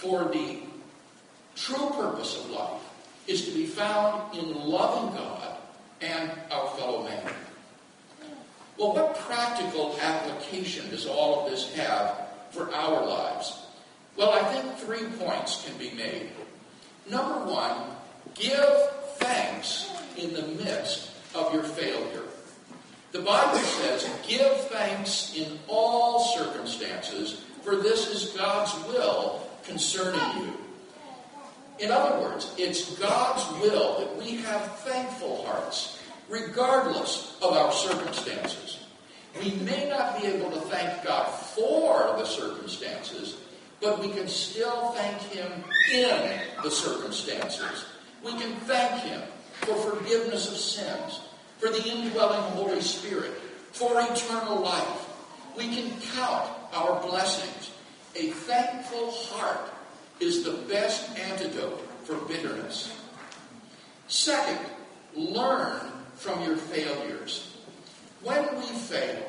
For 0.02 0.24
the 0.24 0.58
true 1.54 1.90
purpose 1.90 2.36
of 2.36 2.50
life 2.50 2.82
is 3.28 3.44
to 3.44 3.52
be 3.52 3.66
found 3.66 4.36
in 4.36 4.52
loving 4.52 5.16
God 5.16 5.56
and 6.00 6.28
our 6.50 6.66
fellow 6.76 7.04
man. 7.04 7.32
Well, 8.76 8.94
what 8.94 9.16
practical 9.20 9.96
application 10.02 10.90
does 10.90 11.06
all 11.06 11.44
of 11.44 11.52
this 11.52 11.72
have 11.76 12.18
for 12.50 12.74
our 12.74 13.06
lives? 13.06 13.64
Well, 14.16 14.32
I 14.32 14.42
think 14.52 14.74
three 14.78 15.06
points 15.24 15.64
can 15.64 15.78
be 15.78 15.92
made. 15.92 16.30
Number 17.08 17.48
one, 17.48 17.76
give 18.34 18.74
thanks 19.18 19.88
in 20.16 20.34
the 20.34 20.64
midst 20.64 21.12
of 21.32 21.54
your 21.54 21.62
failure. 21.62 22.24
The 23.12 23.20
Bible 23.20 23.60
says, 23.60 24.10
give 24.26 24.64
thanks 24.64 25.32
in 25.36 25.60
all 25.68 26.24
circumstances, 26.36 27.44
for 27.62 27.76
this 27.76 28.08
is 28.08 28.36
God's 28.36 28.74
will 28.88 29.46
concerning 29.64 30.20
you. 30.38 30.52
In 31.78 31.90
other 31.90 32.20
words, 32.20 32.54
it's 32.58 32.98
God's 32.98 33.44
will 33.60 33.98
that 34.00 34.16
we 34.16 34.36
have 34.42 34.78
thankful 34.80 35.44
hearts, 35.44 35.98
regardless 36.28 37.36
of 37.42 37.54
our 37.56 37.72
circumstances. 37.72 38.78
We 39.40 39.52
may 39.64 39.88
not 39.88 40.20
be 40.20 40.26
able 40.28 40.50
to 40.50 40.60
thank 40.60 41.04
God 41.04 41.26
for 41.26 42.14
the 42.18 42.24
circumstances, 42.24 43.38
but 43.80 44.00
we 44.00 44.12
can 44.12 44.28
still 44.28 44.92
thank 44.92 45.18
Him 45.22 45.50
in 45.92 46.40
the 46.62 46.70
circumstances. 46.70 47.86
We 48.22 48.32
can 48.32 48.54
thank 48.60 49.02
Him 49.02 49.22
for 49.62 49.74
forgiveness 49.74 50.50
of 50.50 50.56
sins, 50.56 51.20
for 51.58 51.68
the 51.68 51.82
indwelling 51.82 52.42
Holy 52.52 52.80
Spirit, 52.80 53.32
for 53.72 54.00
eternal 54.00 54.60
life. 54.60 55.08
We 55.56 55.74
can 55.74 55.90
count 56.14 56.50
our 56.74 57.00
blessings. 57.00 57.61
A 58.14 58.30
thankful 58.30 59.10
heart 59.10 59.70
is 60.20 60.44
the 60.44 60.52
best 60.68 61.18
antidote 61.18 61.80
for 62.04 62.16
bitterness. 62.26 62.94
Second, 64.08 64.58
learn 65.14 65.80
from 66.16 66.42
your 66.42 66.56
failures. 66.56 67.56
When 68.22 68.44
we 68.56 68.66
fail, 68.66 69.22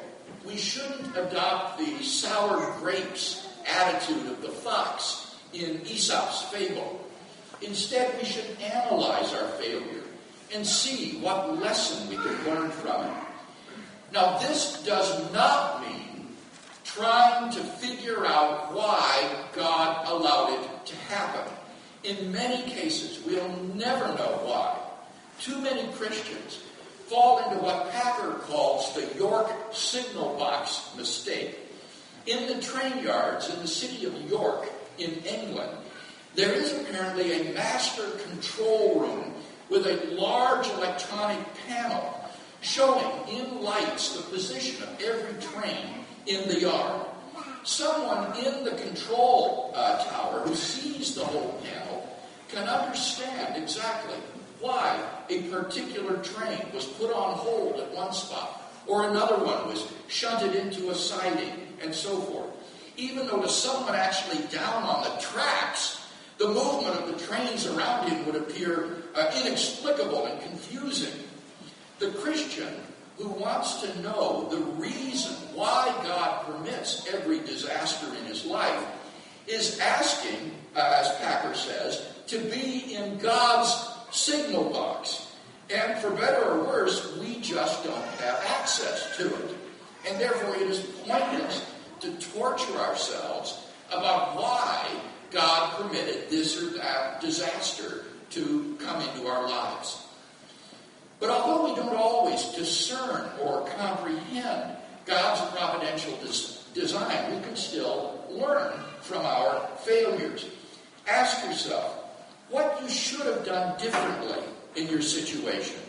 we 0.46 0.58
shouldn't 0.58 1.16
adopt 1.16 1.80
the 1.80 2.04
sour 2.04 2.76
grapes 2.80 3.48
attitude 3.66 4.28
of 4.28 4.42
the 4.42 4.50
fox 4.50 5.36
in 5.54 5.82
Aesop's 5.86 6.44
fable. 6.44 7.00
Instead, 7.62 8.20
we 8.20 8.26
should 8.26 8.46
analyze 8.62 9.34
our 9.34 9.48
failure 9.60 10.04
and 10.54 10.66
see 10.68 11.18
what 11.20 11.60
lesson 11.60 12.10
we 12.10 12.16
can 12.16 12.46
learn 12.46 12.70
from 12.70 13.06
it. 13.06 13.14
Now, 14.12 14.38
this 14.40 14.84
does 14.84 15.32
not 15.32 15.82
mean 15.82 16.03
trying 16.96 17.52
to 17.52 17.60
figure 17.60 18.26
out 18.26 18.74
why 18.74 19.46
God 19.54 20.08
allowed 20.08 20.54
it 20.54 20.86
to 20.86 20.96
happen. 20.96 21.52
In 22.04 22.32
many 22.32 22.70
cases, 22.70 23.24
we'll 23.26 23.56
never 23.74 24.08
know 24.10 24.42
why. 24.44 24.78
Too 25.40 25.60
many 25.60 25.92
Christians 25.94 26.62
fall 27.08 27.40
into 27.40 27.64
what 27.64 27.92
Packer 27.92 28.34
calls 28.42 28.94
the 28.94 29.18
York 29.18 29.52
signal 29.72 30.38
box 30.38 30.92
mistake. 30.96 31.58
In 32.26 32.48
the 32.48 32.62
train 32.62 33.04
yards 33.04 33.54
in 33.54 33.60
the 33.60 33.68
city 33.68 34.06
of 34.06 34.30
York 34.30 34.68
in 34.98 35.12
England, 35.26 35.78
there 36.36 36.54
is 36.54 36.74
apparently 36.74 37.34
a 37.34 37.54
master 37.54 38.10
control 38.30 39.00
room 39.00 39.34
with 39.70 39.88
a 39.88 40.16
large 40.16 40.68
electronic 40.70 41.40
panel 41.68 42.20
showing 42.62 43.28
in 43.28 43.62
lights 43.62 44.16
the 44.16 44.22
position 44.24 44.82
of 44.84 45.02
every 45.02 45.42
train 45.42 46.03
in 46.26 46.48
the 46.48 46.60
yard. 46.60 47.06
Someone 47.64 48.38
in 48.38 48.64
the 48.66 48.72
control 48.72 49.72
uh, 49.76 50.04
tower 50.06 50.42
who 50.42 50.56
sees 50.56 51.16
the 51.16 51.24
whole 51.24 51.62
panel 51.64 52.18
can 52.50 52.68
understand 52.68 53.62
exactly 53.62 54.18
why 54.60 55.00
a 55.30 55.42
particular 55.44 56.18
train 56.24 56.60
was 56.74 56.86
put 56.86 57.12
on 57.12 57.36
hold 57.36 57.80
at 57.80 57.94
one 57.94 58.14
spot 58.14 58.64
or 58.88 59.10
another 59.10 59.38
one 59.38 59.68
was 59.68 59.88
shunted 60.08 60.56
into 60.56 60.90
a 60.90 60.96
siding 60.96 61.68
and 61.82 61.94
so 61.94 62.18
forth. 62.22 62.50
Even 62.98 63.28
though 63.28 63.42
to 63.42 63.50
someone 63.50 63.96
actually 63.96 64.46
down 64.48 64.84
on 64.84 65.04
the 65.04 65.22
tracks, 65.22 66.06
the 66.38 66.48
movement 66.48 66.96
of 67.00 67.08
the 67.08 67.26
trains 67.26 67.66
around 67.66 68.10
him 68.10 68.26
would 68.26 68.36
appear 68.36 68.98
uh, 69.16 69.32
inexplicable 69.42 70.26
and 70.26 70.42
confusing. 70.42 71.14
The 72.00 72.10
Christian 72.12 72.74
who 73.18 73.30
wants 73.30 73.82
to 73.82 74.02
know 74.02 74.48
the 74.50 74.58
reason 74.82 75.34
why 75.56 75.94
God 76.04 76.46
permits 76.46 77.08
every 77.14 77.40
disaster 77.40 78.08
in 78.20 78.26
his 78.26 78.46
life 78.46 78.86
is 79.48 79.80
asking, 79.80 80.52
uh, 80.76 80.96
as 81.00 81.16
Packer 81.18 81.54
says, 81.54 82.08
to 82.28 82.40
be 82.40 82.96
in 82.96 83.18
God's 83.20 83.90
signal 84.12 84.70
box. 84.70 85.28
And 85.70 86.00
for 86.00 86.12
better 86.12 86.44
or 86.44 86.64
worse, 86.64 87.18
we 87.18 87.40
just 87.40 87.84
don't 87.84 88.06
have 88.20 88.44
access 88.60 89.16
to 89.18 89.28
it. 89.28 89.56
And 90.08 90.20
therefore, 90.20 90.56
it 90.56 90.70
is 90.70 90.80
pointless 90.80 91.70
to 92.02 92.12
torture 92.38 92.78
ourselves 92.80 93.64
about 93.90 94.36
why 94.36 94.88
God 95.32 95.78
permitted 95.78 96.30
this 96.30 96.62
or 96.62 96.78
that 96.78 97.22
disaster 97.22 98.06
to 98.32 98.78
come 98.80 99.02
into 99.02 99.28
our 99.28 99.48
lives. 99.48 100.04
But 101.20 101.30
although 101.30 101.70
we 101.70 101.76
don't 101.76 101.96
always 101.96 102.44
discern 102.50 103.30
or 103.42 103.68
comprehend 103.78 104.76
God's 105.06 105.56
providential 105.56 106.18
des- 106.18 106.80
design, 106.80 107.36
we 107.36 107.42
can 107.44 107.56
still 107.56 108.24
learn 108.30 108.74
from 109.02 109.26
our 109.26 109.68
failures. 109.78 110.46
Ask 111.08 111.46
yourself 111.46 111.96
what 112.50 112.82
you 112.82 112.90
should 112.90 113.26
have 113.26 113.46
done 113.46 113.78
differently 113.80 114.44
in 114.76 114.88
your 114.88 115.02
situation, 115.02 115.80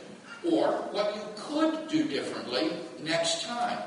or 0.50 0.72
what 0.92 1.14
you 1.14 1.22
could 1.36 1.88
do 1.88 2.06
differently 2.08 2.72
next 3.02 3.44
time. 3.44 3.78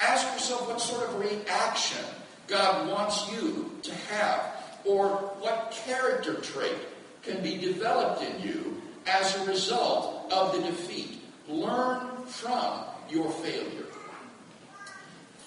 Ask 0.00 0.26
yourself 0.34 0.68
what 0.68 0.80
sort 0.80 1.08
of 1.08 1.18
reaction 1.20 2.04
God 2.48 2.88
wants 2.88 3.30
you 3.32 3.70
to 3.82 3.94
have, 3.94 4.40
or 4.84 5.08
what 5.40 5.70
character 5.86 6.34
trait 6.34 6.76
can 7.22 7.42
be 7.42 7.56
developed 7.56 8.22
in 8.22 8.40
you 8.42 8.75
as 9.06 9.36
a 9.36 9.44
result 9.46 10.32
of 10.32 10.52
the 10.52 10.62
defeat. 10.62 11.22
Learn 11.48 12.00
from 12.26 12.80
your 13.08 13.30
failure. 13.30 13.86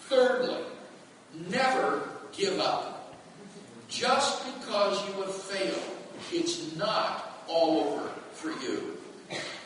Thirdly, 0.08 0.58
never 1.50 2.08
give 2.32 2.60
up. 2.60 3.15
Just 3.89 4.45
because 4.45 5.06
you 5.08 5.22
have 5.22 5.34
failed, 5.34 5.98
it's 6.32 6.76
not 6.76 7.43
all 7.48 7.80
over 7.80 8.10
for 8.34 8.52
you. 8.63 8.98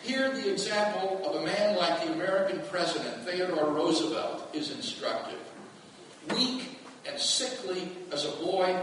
Here, 0.02 0.32
the 0.32 0.52
example 0.52 1.22
of 1.26 1.42
a 1.42 1.46
man 1.46 1.78
like 1.78 2.06
the 2.06 2.12
American 2.14 2.62
president, 2.70 3.24
Theodore 3.24 3.72
Roosevelt, 3.72 4.50
is 4.54 4.72
instructive. 4.72 5.40
Weak 6.36 6.78
and 7.08 7.20
sickly 7.20 7.90
as 8.12 8.26
a 8.26 8.32
boy, 8.44 8.78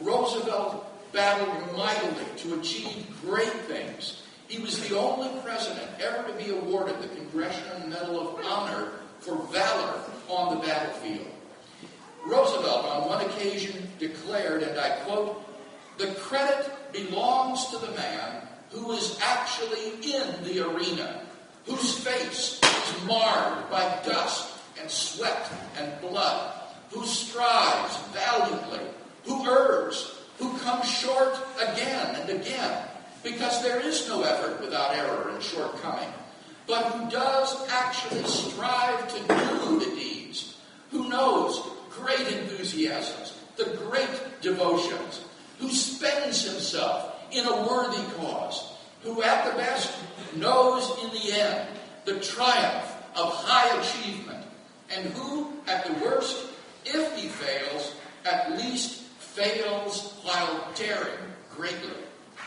Roosevelt 0.00 0.84
battled 1.12 1.76
mightily 1.76 2.24
to 2.38 2.60
achieve 2.60 3.06
great 3.22 3.48
things. 3.48 4.22
He 4.48 4.60
was 4.60 4.88
the 4.88 4.96
only 4.96 5.28
president 5.40 5.88
ever 6.00 6.28
to 6.28 6.34
be 6.34 6.50
awarded 6.50 7.02
the 7.02 7.08
Congressional 7.08 7.88
Medal 7.88 8.20
of 8.20 8.44
Honor 8.46 8.92
for 9.20 9.36
valor 9.52 10.00
on 10.28 10.54
the 10.54 10.66
battlefield. 10.66 11.26
Roosevelt, 12.24 12.84
on 12.86 13.08
one 13.08 13.24
occasion, 13.24 13.88
declared, 13.98 14.62
and 14.62 14.78
I 14.78 14.90
quote, 15.04 15.42
The 15.98 16.14
credit 16.14 16.70
belongs 16.92 17.66
to 17.66 17.78
the 17.78 17.92
man 17.92 18.46
who 18.70 18.92
is 18.92 19.18
actually 19.22 19.94
in 20.02 20.44
the 20.44 20.68
arena, 20.68 21.22
whose 21.64 21.98
face 21.98 22.60
is 22.62 23.04
marred 23.06 23.70
by 23.70 24.00
dust 24.04 24.58
and 24.80 24.90
sweat 24.90 25.50
and 25.78 26.00
blood, 26.00 26.52
who 26.90 27.04
strives 27.04 27.96
valiantly, 28.12 28.80
who 29.24 29.48
errs, 29.48 30.14
who 30.38 30.56
comes 30.58 30.88
short 30.88 31.36
again 31.60 32.16
and 32.16 32.30
again, 32.40 32.88
because 33.26 33.60
there 33.60 33.80
is 33.80 34.06
no 34.06 34.22
effort 34.22 34.60
without 34.60 34.94
error 34.94 35.30
and 35.34 35.42
shortcoming, 35.42 36.08
but 36.68 36.84
who 36.84 37.10
does 37.10 37.68
actually 37.70 38.22
strive 38.22 39.08
to 39.08 39.18
do 39.18 39.80
the 39.80 39.96
deeds, 39.96 40.56
who 40.92 41.08
knows 41.08 41.60
great 41.90 42.28
enthusiasms, 42.28 43.36
the 43.56 43.64
great 43.88 44.08
devotions, 44.42 45.24
who 45.58 45.68
spends 45.70 46.48
himself 46.48 47.16
in 47.32 47.44
a 47.44 47.68
worthy 47.68 48.00
cause, 48.16 48.74
who 49.02 49.20
at 49.22 49.50
the 49.50 49.58
best 49.58 49.92
knows 50.36 50.88
in 51.02 51.10
the 51.10 51.32
end 51.32 51.68
the 52.04 52.20
triumph 52.20 52.94
of 53.16 53.34
high 53.34 53.76
achievement, 53.80 54.46
and 54.94 55.04
who 55.14 55.52
at 55.66 55.84
the 55.84 56.04
worst, 56.04 56.46
if 56.84 57.16
he 57.16 57.26
fails, 57.26 57.92
at 58.24 58.56
least 58.56 59.00
fails 59.18 60.14
while 60.22 60.64
daring 60.76 61.18
greatly, 61.50 61.90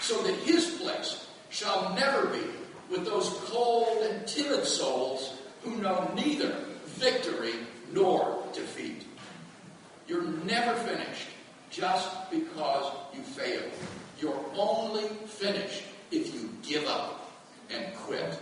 so 0.02 0.22
that 0.24 0.34
his 0.36 0.70
place 0.82 1.28
shall 1.50 1.94
never 1.96 2.28
be 2.28 2.44
with 2.90 3.06
those 3.06 3.30
cold 3.46 4.04
and 4.04 4.28
timid 4.28 4.66
souls 4.66 5.34
who 5.64 5.78
know 5.78 6.12
neither 6.16 6.56
victory 6.86 7.54
nor 7.94 8.44
defeat. 8.54 9.04
You're 10.08 10.24
never 10.24 10.74
finished 10.80 11.28
just 11.70 12.10
because 12.32 12.92
you 13.14 13.22
failed. 13.22 13.72
You're 14.20 14.44
only 14.56 15.08
finished 15.28 15.84
if 16.12 16.34
you 16.34 16.50
give 16.64 16.86
up 16.88 17.32
and 17.70 17.94
quit. 17.96 18.38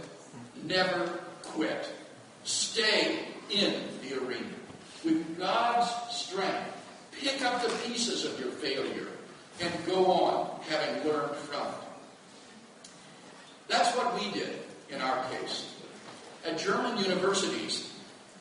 Never 0.64 1.08
quit. 1.44 1.88
Stay 2.44 3.20
in 3.50 3.74
the 4.02 4.24
arena. 4.24 4.46
With 5.04 5.38
God's 5.38 5.90
strength, 6.16 6.72
pick 7.12 7.42
up 7.44 7.62
the 7.62 7.70
pieces 7.88 8.26
of 8.26 8.40
your 8.40 8.50
failure 8.52 9.08
and 9.62 9.74
go 9.86 10.06
on 10.06 10.60
having 10.70 11.10
learned 11.10 11.36
from 11.36 11.68
it. 11.68 12.90
That's 13.68 13.96
what 13.98 14.14
we 14.16 14.32
did 14.32 14.60
in 14.90 15.02
our 15.02 15.24
case. 15.30 15.74
At 16.46 16.58
German 16.58 16.98
universities, 16.98 17.94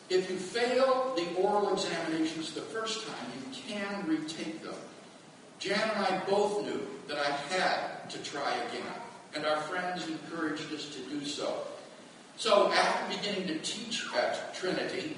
if 0.08 0.30
you 0.30 0.36
fail 0.36 1.14
the 1.16 1.34
oral 1.40 1.72
examinations 1.72 2.52
the 2.52 2.60
first 2.60 3.06
time, 3.06 3.26
you 3.34 3.74
can 3.74 4.06
retake 4.06 4.62
them. 4.62 4.74
Jan 5.58 5.90
and 5.96 6.06
I 6.06 6.22
both 6.28 6.64
knew 6.64 6.86
that 7.08 7.18
I 7.18 7.30
had 7.54 8.10
to 8.10 8.22
try 8.22 8.54
again, 8.68 8.86
and 9.34 9.44
our 9.44 9.60
friends 9.62 10.06
encouraged 10.06 10.72
us 10.72 10.94
to 10.94 11.00
do 11.08 11.24
so. 11.24 11.62
So, 12.36 12.70
after 12.70 13.16
beginning 13.16 13.48
to 13.48 13.58
teach 13.60 14.04
at 14.14 14.54
Trinity, 14.54 15.16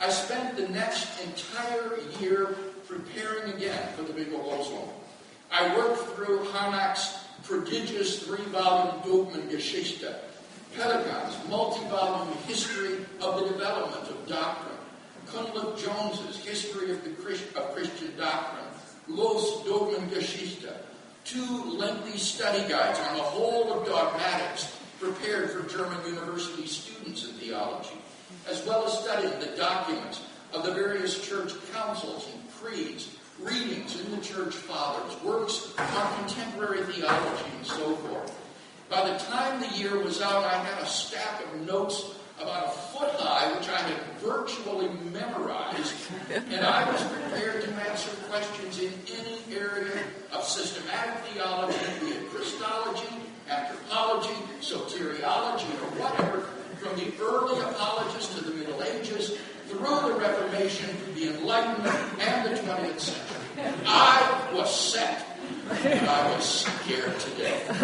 I 0.00 0.08
spent 0.08 0.56
the 0.56 0.68
next 0.68 1.20
entire 1.20 1.98
year 2.20 2.56
preparing 2.86 3.52
again 3.52 3.92
for 3.96 4.02
the 4.02 4.12
big 4.12 4.28
Wiederholung. 4.28 4.88
I 5.52 5.76
worked 5.76 6.14
through 6.14 6.44
Harnack's 6.50 7.24
prodigious 7.42 8.22
three-volume 8.22 9.02
Dogmengeschichte, 9.02 10.14
Pelikan's 10.76 11.48
multi-volume 11.48 12.36
history 12.46 13.04
of 13.20 13.40
the 13.40 13.48
development 13.48 14.08
of 14.08 14.28
doctrine, 14.28 14.76
Cunliffe 15.26 15.84
Jones's 15.84 16.36
history 16.44 16.92
of, 16.92 17.02
the 17.02 17.10
Christ, 17.10 17.44
of 17.56 17.74
Christian 17.74 18.16
doctrine, 18.16 18.64
Loofs 19.08 19.64
Dogmengeschichte, 19.66 20.72
two 21.24 21.64
lengthy 21.64 22.16
study 22.16 22.68
guides 22.68 23.00
on 23.00 23.16
the 23.16 23.22
whole 23.22 23.72
of 23.72 23.86
dogmatics 23.86 24.76
prepared 25.00 25.50
for 25.50 25.68
German 25.68 25.98
university 26.06 26.66
students 26.66 27.24
in 27.24 27.32
theology, 27.34 27.98
as 28.48 28.64
well 28.66 28.84
as 28.86 28.98
studying 28.98 29.38
the 29.40 29.56
documents 29.56 30.20
of 30.52 30.64
the 30.64 30.72
various 30.72 31.26
church 31.26 31.52
councils 31.72 32.28
and 32.32 32.52
creeds 32.52 33.16
readings 33.42 34.00
in 34.00 34.10
the 34.10 34.18
church 34.18 34.54
fathers, 34.54 35.22
works 35.22 35.72
on 35.78 36.24
contemporary 36.24 36.82
theology, 36.84 37.44
and 37.56 37.66
so 37.66 37.94
forth. 37.96 38.36
By 38.88 39.08
the 39.08 39.18
time 39.18 39.60
the 39.60 39.78
year 39.78 40.02
was 40.02 40.20
out, 40.20 40.44
I 40.44 40.58
had 40.58 40.82
a 40.82 40.86
stack 40.86 41.44
of 41.44 41.60
notes 41.66 42.14
about 42.40 42.66
a 42.66 42.70
foot 42.70 43.10
high, 43.18 43.52
which 43.56 43.68
I 43.68 43.78
had 43.78 43.98
virtually 44.18 44.88
memorized, 45.12 45.94
and 46.30 46.64
I 46.64 46.90
was 46.90 47.02
prepared 47.02 47.62
to 47.64 47.70
answer 47.88 48.10
questions 48.30 48.78
in 48.78 48.92
any 49.18 49.38
area 49.54 50.04
of 50.32 50.44
systematic 50.44 51.22
theology, 51.24 51.78
be 52.00 52.06
it 52.12 52.30
Christology, 52.30 53.14
anthropology, 53.48 54.34
soteriology, 54.60 55.70
or 55.82 56.00
whatever, 56.00 56.40
from 56.78 56.96
the 56.96 57.12
early 57.20 57.60
apologists 57.60 58.34
to 58.36 58.44
the 58.44 58.54
Middle 58.54 58.82
Ages, 58.82 59.36
through 59.70 60.12
the 60.12 60.18
Reformation, 60.18 60.90
the 61.14 61.34
Enlightenment, 61.34 61.94
and 62.20 62.44
the 62.46 62.60
20th 62.60 63.00
century. 63.00 63.74
I 63.86 64.50
was 64.52 64.74
set. 64.74 65.26
And 65.70 66.08
I 66.08 66.34
was 66.34 66.44
scared 66.44 67.18
to 67.20 67.30
death. 67.30 67.80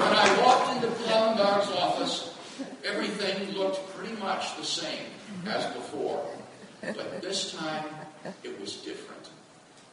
when 0.00 0.12
I 0.14 0.42
walked 0.42 0.76
into 0.76 0.88
Pannenberg's 1.04 1.70
office, 1.72 2.34
everything 2.84 3.52
looked 3.54 3.94
pretty 3.94 4.16
much 4.16 4.56
the 4.56 4.64
same 4.64 5.06
as 5.46 5.66
before. 5.74 6.24
But 6.80 7.20
this 7.20 7.52
time, 7.52 7.84
it 8.42 8.58
was 8.60 8.76
different. 8.76 9.28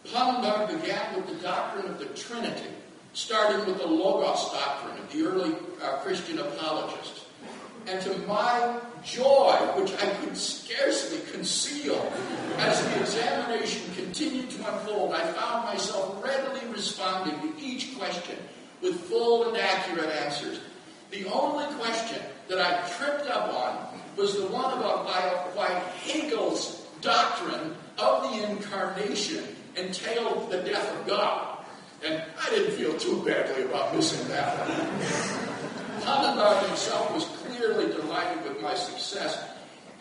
Pannenberg 0.05 0.81
began 0.81 1.15
with 1.15 1.27
the 1.27 1.43
doctrine 1.43 1.87
of 1.87 1.99
the 1.99 2.05
Trinity, 2.05 2.69
starting 3.13 3.65
with 3.65 3.77
the 3.79 3.87
Logos 3.87 4.51
doctrine 4.53 4.97
of 4.97 5.11
the 5.11 5.23
early 5.25 5.55
uh, 5.83 5.97
Christian 5.97 6.39
apologists. 6.39 7.25
And 7.85 8.01
to 8.03 8.17
my 8.19 8.79
joy, 9.03 9.55
which 9.75 9.93
I 9.93 10.07
could 10.15 10.35
scarcely 10.35 11.19
conceal, 11.31 12.11
as 12.57 12.83
the 12.83 12.99
examination 12.99 13.81
continued 13.95 14.49
to 14.51 14.57
unfold, 14.57 15.13
I 15.13 15.31
found 15.33 15.65
myself 15.65 16.23
readily 16.23 16.61
responding 16.71 17.39
to 17.41 17.61
each 17.61 17.97
question 17.97 18.37
with 18.81 18.99
full 19.01 19.47
and 19.49 19.57
accurate 19.57 20.09
answers. 20.09 20.59
The 21.11 21.25
only 21.25 21.65
question 21.75 22.21
that 22.47 22.59
I 22.59 22.87
tripped 22.89 23.29
up 23.29 23.53
on 23.53 23.99
was 24.15 24.35
the 24.35 24.47
one 24.47 24.77
about 24.77 25.05
why 25.55 25.67
Hegel's 26.03 26.85
doctrine 27.01 27.75
of 27.97 28.23
the 28.23 28.49
incarnation 28.49 29.43
entailed 29.75 30.51
the 30.51 30.61
death 30.61 30.99
of 30.99 31.07
God. 31.07 31.57
And 32.03 32.21
I 32.41 32.49
didn't 32.49 32.71
feel 32.73 32.97
too 32.97 33.21
badly 33.25 33.63
about 33.63 33.95
missing 33.95 34.25
that 34.29 34.57
one. 34.57 34.69
Himself 36.69 37.13
was 37.13 37.25
clearly 37.59 37.91
delighted 37.91 38.41
with 38.45 38.61
my 38.61 38.73
success 38.73 39.43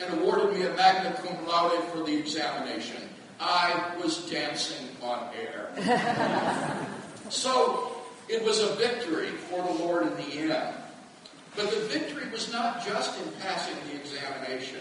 and 0.00 0.20
awarded 0.20 0.56
me 0.56 0.64
a 0.64 0.72
magna 0.74 1.12
cum 1.20 1.44
laude 1.46 1.82
for 1.88 2.04
the 2.04 2.16
examination. 2.16 3.02
I 3.40 3.96
was 4.00 4.30
dancing 4.30 4.88
on 5.02 5.28
air. 5.34 5.70
so 7.30 7.96
it 8.28 8.44
was 8.44 8.60
a 8.62 8.74
victory 8.76 9.30
for 9.50 9.60
the 9.62 9.72
Lord 9.82 10.06
in 10.06 10.14
the 10.16 10.54
end. 10.54 10.74
But 11.56 11.70
the 11.70 11.80
victory 11.86 12.30
was 12.30 12.52
not 12.52 12.86
just 12.86 13.18
in 13.20 13.32
passing 13.40 13.74
the 13.90 13.98
examination. 13.98 14.80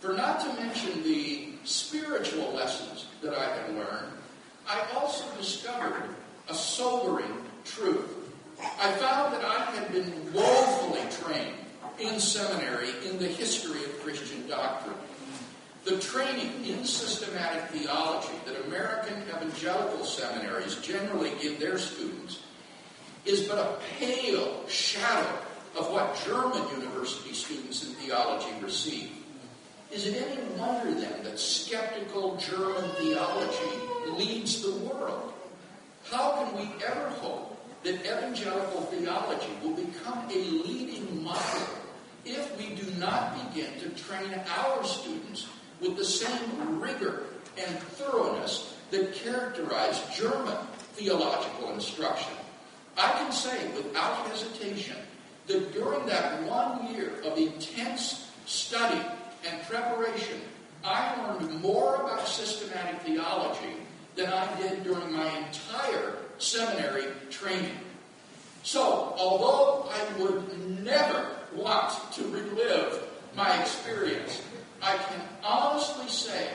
For 0.00 0.14
not 0.14 0.40
to 0.40 0.52
mention 0.54 1.02
the 1.02 1.48
spiritual 1.64 2.52
lessons 2.54 3.06
that 3.20 3.34
I 3.34 3.44
had 3.44 3.74
learned, 3.74 4.12
I 4.66 4.80
also 4.96 5.24
discovered 5.36 6.04
a 6.48 6.54
sobering 6.54 7.44
truth. 7.64 8.14
I 8.60 8.92
found 8.92 9.34
that 9.34 9.44
I 9.44 9.64
had 9.72 9.92
been 9.92 10.10
trained 10.32 10.34
in 12.00 12.20
seminary 12.20 12.90
in 13.08 13.18
the 13.18 13.26
history 13.26 13.84
of 13.84 14.00
Christian 14.02 14.46
doctrine. 14.48 14.96
The 15.84 15.98
training 15.98 16.64
in 16.66 16.84
systematic 16.84 17.70
theology 17.70 18.34
that 18.46 18.66
American 18.66 19.22
evangelical 19.28 20.04
seminaries 20.04 20.76
generally 20.76 21.32
give 21.40 21.58
their 21.58 21.78
students 21.78 22.42
is 23.24 23.48
but 23.48 23.58
a 23.58 23.78
pale 23.98 24.68
shadow 24.68 25.38
of 25.76 25.90
what 25.90 26.18
German 26.26 26.62
university 26.80 27.32
students 27.32 27.84
in 27.84 27.94
theology 27.94 28.50
receive. 28.62 29.10
Is 29.90 30.06
it 30.06 30.22
any 30.22 30.42
wonder 30.58 30.92
then 30.92 31.22
that 31.24 31.38
skeptical 31.38 32.36
German 32.36 32.90
theology 32.96 33.78
leads 34.08 34.62
the 34.62 34.72
world? 34.84 35.32
How 36.04 36.32
can 36.32 36.56
we 36.58 36.84
ever 36.84 37.08
hope 37.20 37.58
that 37.82 37.94
evangelical 38.04 38.82
theology 38.82 39.48
will 39.62 39.74
become 39.74 40.28
a 40.30 40.34
leading 40.34 41.22
model 41.22 41.68
if 42.24 42.58
we 42.58 42.74
do 42.74 42.90
not 42.98 43.52
begin 43.52 43.70
to 43.80 43.88
train 43.90 44.34
our 44.58 44.84
students 44.84 45.46
with 45.80 45.96
the 45.96 46.04
same 46.04 46.80
rigor 46.80 47.22
and 47.56 47.78
thoroughness 47.78 48.74
that 48.90 49.14
characterize 49.14 50.02
German 50.16 50.56
theological 50.94 51.72
instruction. 51.72 52.32
I 52.96 53.12
can 53.12 53.32
say 53.32 53.70
without 53.74 54.26
hesitation 54.26 54.96
that 55.46 55.72
during 55.72 56.04
that 56.06 56.42
one 56.42 56.92
year 56.92 57.20
of 57.24 57.38
intense 57.38 58.30
study 58.46 59.00
and 59.48 59.62
preparation, 59.68 60.40
I 60.84 61.14
learned 61.22 61.60
more 61.62 61.96
about 61.96 62.26
systematic 62.26 63.00
theology 63.02 63.76
than 64.16 64.32
I 64.32 64.60
did 64.60 64.84
during 64.84 65.12
my 65.12 65.30
entire 65.38 66.16
seminary 66.38 67.04
training. 67.30 67.76
So, 68.62 69.14
although 69.16 69.88
I 69.90 70.20
would 70.20 70.84
never 70.84 71.37
want 71.58 72.12
to 72.12 72.22
relive 72.28 73.04
my 73.36 73.60
experience, 73.60 74.42
I 74.82 74.96
can 74.96 75.20
honestly 75.44 76.08
say 76.08 76.48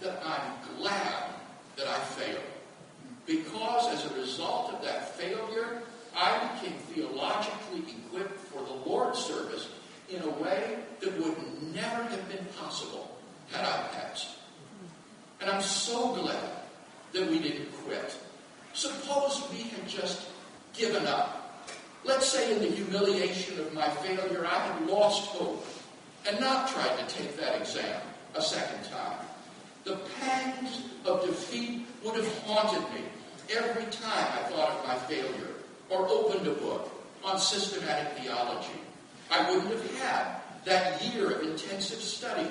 that 0.00 0.22
I'm 0.24 0.76
glad 0.78 1.24
that 1.76 1.86
I 1.86 1.98
failed. 1.98 2.42
Because 3.26 3.94
as 3.94 4.10
a 4.10 4.20
result 4.20 4.72
of 4.72 4.82
that 4.84 5.16
failure, 5.16 5.82
I 6.16 6.50
became 6.54 6.78
theologically 6.92 7.84
equipped 7.88 8.40
for 8.40 8.62
the 8.62 8.88
Lord's 8.88 9.18
service 9.18 9.68
in 10.08 10.22
a 10.22 10.30
way 10.42 10.78
that 11.00 11.18
would 11.18 11.36
never 11.74 12.02
have 12.02 12.28
been 12.28 12.44
possible 12.58 13.16
had 13.52 13.64
I 13.64 13.88
passed. 13.94 14.28
And 15.40 15.48
I'm 15.48 15.62
so 15.62 16.14
glad 16.14 16.50
that 17.12 17.30
we 17.30 17.38
didn't 17.38 17.72
quit. 17.84 18.16
Suppose 18.72 19.42
we 19.52 19.62
had 19.62 19.88
just 19.88 20.26
given 20.74 21.06
up. 21.06 21.39
Let's 22.04 22.28
say 22.28 22.52
in 22.52 22.60
the 22.60 22.68
humiliation 22.68 23.60
of 23.60 23.74
my 23.74 23.88
failure, 23.88 24.46
I 24.46 24.58
had 24.58 24.86
lost 24.86 25.28
hope 25.28 25.66
and 26.26 26.40
not 26.40 26.68
tried 26.68 26.96
to 26.98 27.14
take 27.14 27.36
that 27.38 27.60
exam 27.60 28.00
a 28.34 28.42
second 28.42 28.84
time. 28.90 29.18
The 29.84 29.98
pangs 30.20 30.82
of 31.04 31.26
defeat 31.26 31.86
would 32.04 32.16
have 32.16 32.38
haunted 32.44 32.82
me 32.94 33.02
every 33.54 33.84
time 33.84 34.28
I 34.32 34.48
thought 34.50 34.70
of 34.70 34.86
my 34.86 34.94
failure 34.94 35.54
or 35.88 36.08
opened 36.08 36.46
a 36.46 36.52
book 36.52 36.90
on 37.24 37.38
systematic 37.38 38.12
theology. 38.18 38.80
I 39.30 39.50
wouldn't 39.50 39.72
have 39.72 39.98
had 39.98 40.36
that 40.64 41.02
year 41.04 41.30
of 41.32 41.42
intensive 41.42 42.00
study, 42.00 42.48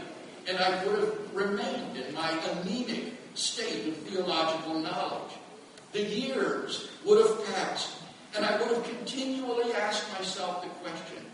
and 0.47 0.58
I 0.58 0.84
would 0.86 1.00
have 1.00 1.36
remained 1.36 1.97
in 1.97 2.14
my 2.14 2.30
anemic 2.30 3.14
state 3.36 3.88
of 3.88 3.97
theological 3.97 4.80
knowledge. 4.80 5.32
The 5.91 6.04
years 6.04 6.89
would 7.06 7.26
have 7.26 7.45
passed, 7.54 7.99
and 8.36 8.46
I 8.46 8.60
would 8.60 8.70
have 8.70 8.84
continually 8.84 9.74
asked 9.74 10.12
myself 10.18 10.64
the 10.64 10.70
question 10.82 11.26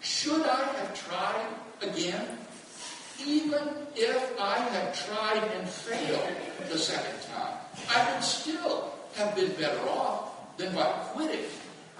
should 0.00 0.42
I 0.46 0.64
have 0.64 1.08
tried 1.08 1.46
again? 1.82 2.38
Even 3.26 3.68
if 3.94 4.40
I 4.40 4.58
had 4.58 4.94
tried 4.94 5.44
and 5.56 5.68
failed 5.68 6.32
the 6.70 6.78
second 6.78 7.20
time, 7.34 7.58
I 7.94 8.14
would 8.14 8.24
still 8.24 8.94
have 9.16 9.36
been 9.36 9.52
better 9.52 9.80
off 9.90 10.56
than 10.56 10.74
by 10.74 10.84
quitting. 11.12 11.44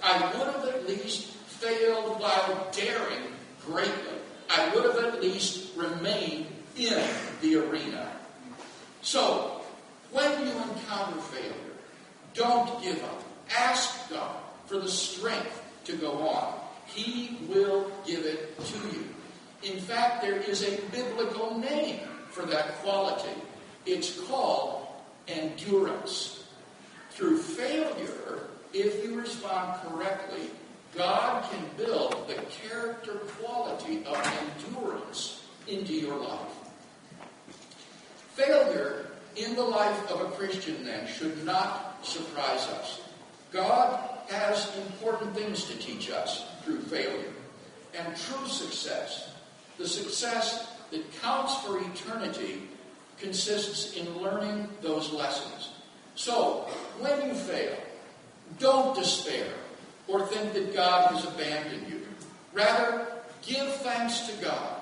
I 0.01 0.19
would 0.33 0.47
have 0.47 0.65
at 0.65 0.87
least 0.87 1.27
failed 1.27 2.19
while 2.19 2.67
daring 2.71 3.33
greatly. 3.63 4.17
I 4.49 4.73
would 4.73 4.83
have 4.83 5.13
at 5.13 5.21
least 5.21 5.75
remained 5.77 6.47
in 6.75 7.03
the 7.41 7.55
arena. 7.57 8.11
So, 9.03 9.61
when 10.11 10.31
you 10.45 10.51
encounter 10.51 11.19
failure, 11.21 11.53
don't 12.33 12.81
give 12.81 13.03
up. 13.03 13.23
Ask 13.55 13.90
for 14.71 14.79
the 14.79 14.87
strength 14.87 15.61
to 15.83 15.97
go 15.97 16.29
on. 16.29 16.57
He 16.85 17.37
will 17.49 17.91
give 18.07 18.25
it 18.25 18.57
to 18.65 18.77
you. 18.87 19.05
In 19.63 19.79
fact, 19.81 20.21
there 20.21 20.37
is 20.37 20.63
a 20.63 20.79
biblical 20.91 21.59
name 21.59 21.99
for 22.29 22.45
that 22.45 22.75
quality. 22.75 23.37
It's 23.85 24.17
called 24.21 24.87
endurance. 25.27 26.45
Through 27.09 27.39
failure, 27.39 28.47
if 28.73 29.03
you 29.03 29.19
respond 29.19 29.81
correctly, 29.81 30.47
God 30.95 31.43
can 31.51 31.65
build 31.75 32.27
the 32.29 32.41
character 32.69 33.13
quality 33.41 34.05
of 34.05 34.17
endurance 34.69 35.43
into 35.67 35.93
your 35.93 36.17
life. 36.17 36.39
Failure 38.35 39.07
in 39.35 39.55
the 39.55 39.63
life 39.63 40.11
of 40.11 40.21
a 40.21 40.31
Christian, 40.31 40.85
then, 40.85 41.07
should 41.07 41.45
not 41.45 42.05
surprise 42.05 42.67
us. 42.67 43.01
God 43.51 44.10
has 44.31 44.75
important 44.77 45.35
things 45.35 45.65
to 45.65 45.77
teach 45.77 46.09
us 46.09 46.45
through 46.63 46.81
failure. 46.81 47.33
And 47.97 48.15
true 48.15 48.47
success, 48.47 49.29
the 49.77 49.87
success 49.87 50.73
that 50.91 51.21
counts 51.21 51.55
for 51.63 51.79
eternity, 51.79 52.63
consists 53.19 53.95
in 53.95 54.21
learning 54.21 54.67
those 54.81 55.11
lessons. 55.11 55.71
So, 56.15 56.67
when 56.99 57.27
you 57.27 57.33
fail, 57.33 57.77
don't 58.59 58.95
despair 58.95 59.47
or 60.07 60.25
think 60.25 60.53
that 60.53 60.73
God 60.73 61.13
has 61.13 61.25
abandoned 61.25 61.87
you. 61.87 62.01
Rather, 62.53 63.07
give 63.41 63.73
thanks 63.77 64.27
to 64.27 64.33
God, 64.43 64.77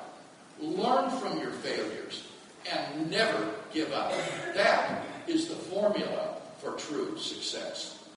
learn 0.60 1.10
from 1.10 1.39
your 1.39 1.52
failures, 1.52 2.28
and 2.72 3.10
never 3.10 3.50
give 3.74 3.91
up. 3.93 4.12
That 4.56 5.04
is 5.28 5.47
the 5.47 5.56
formula 5.56 6.38
for 6.60 6.74
true 6.74 7.18
success. 7.18 7.99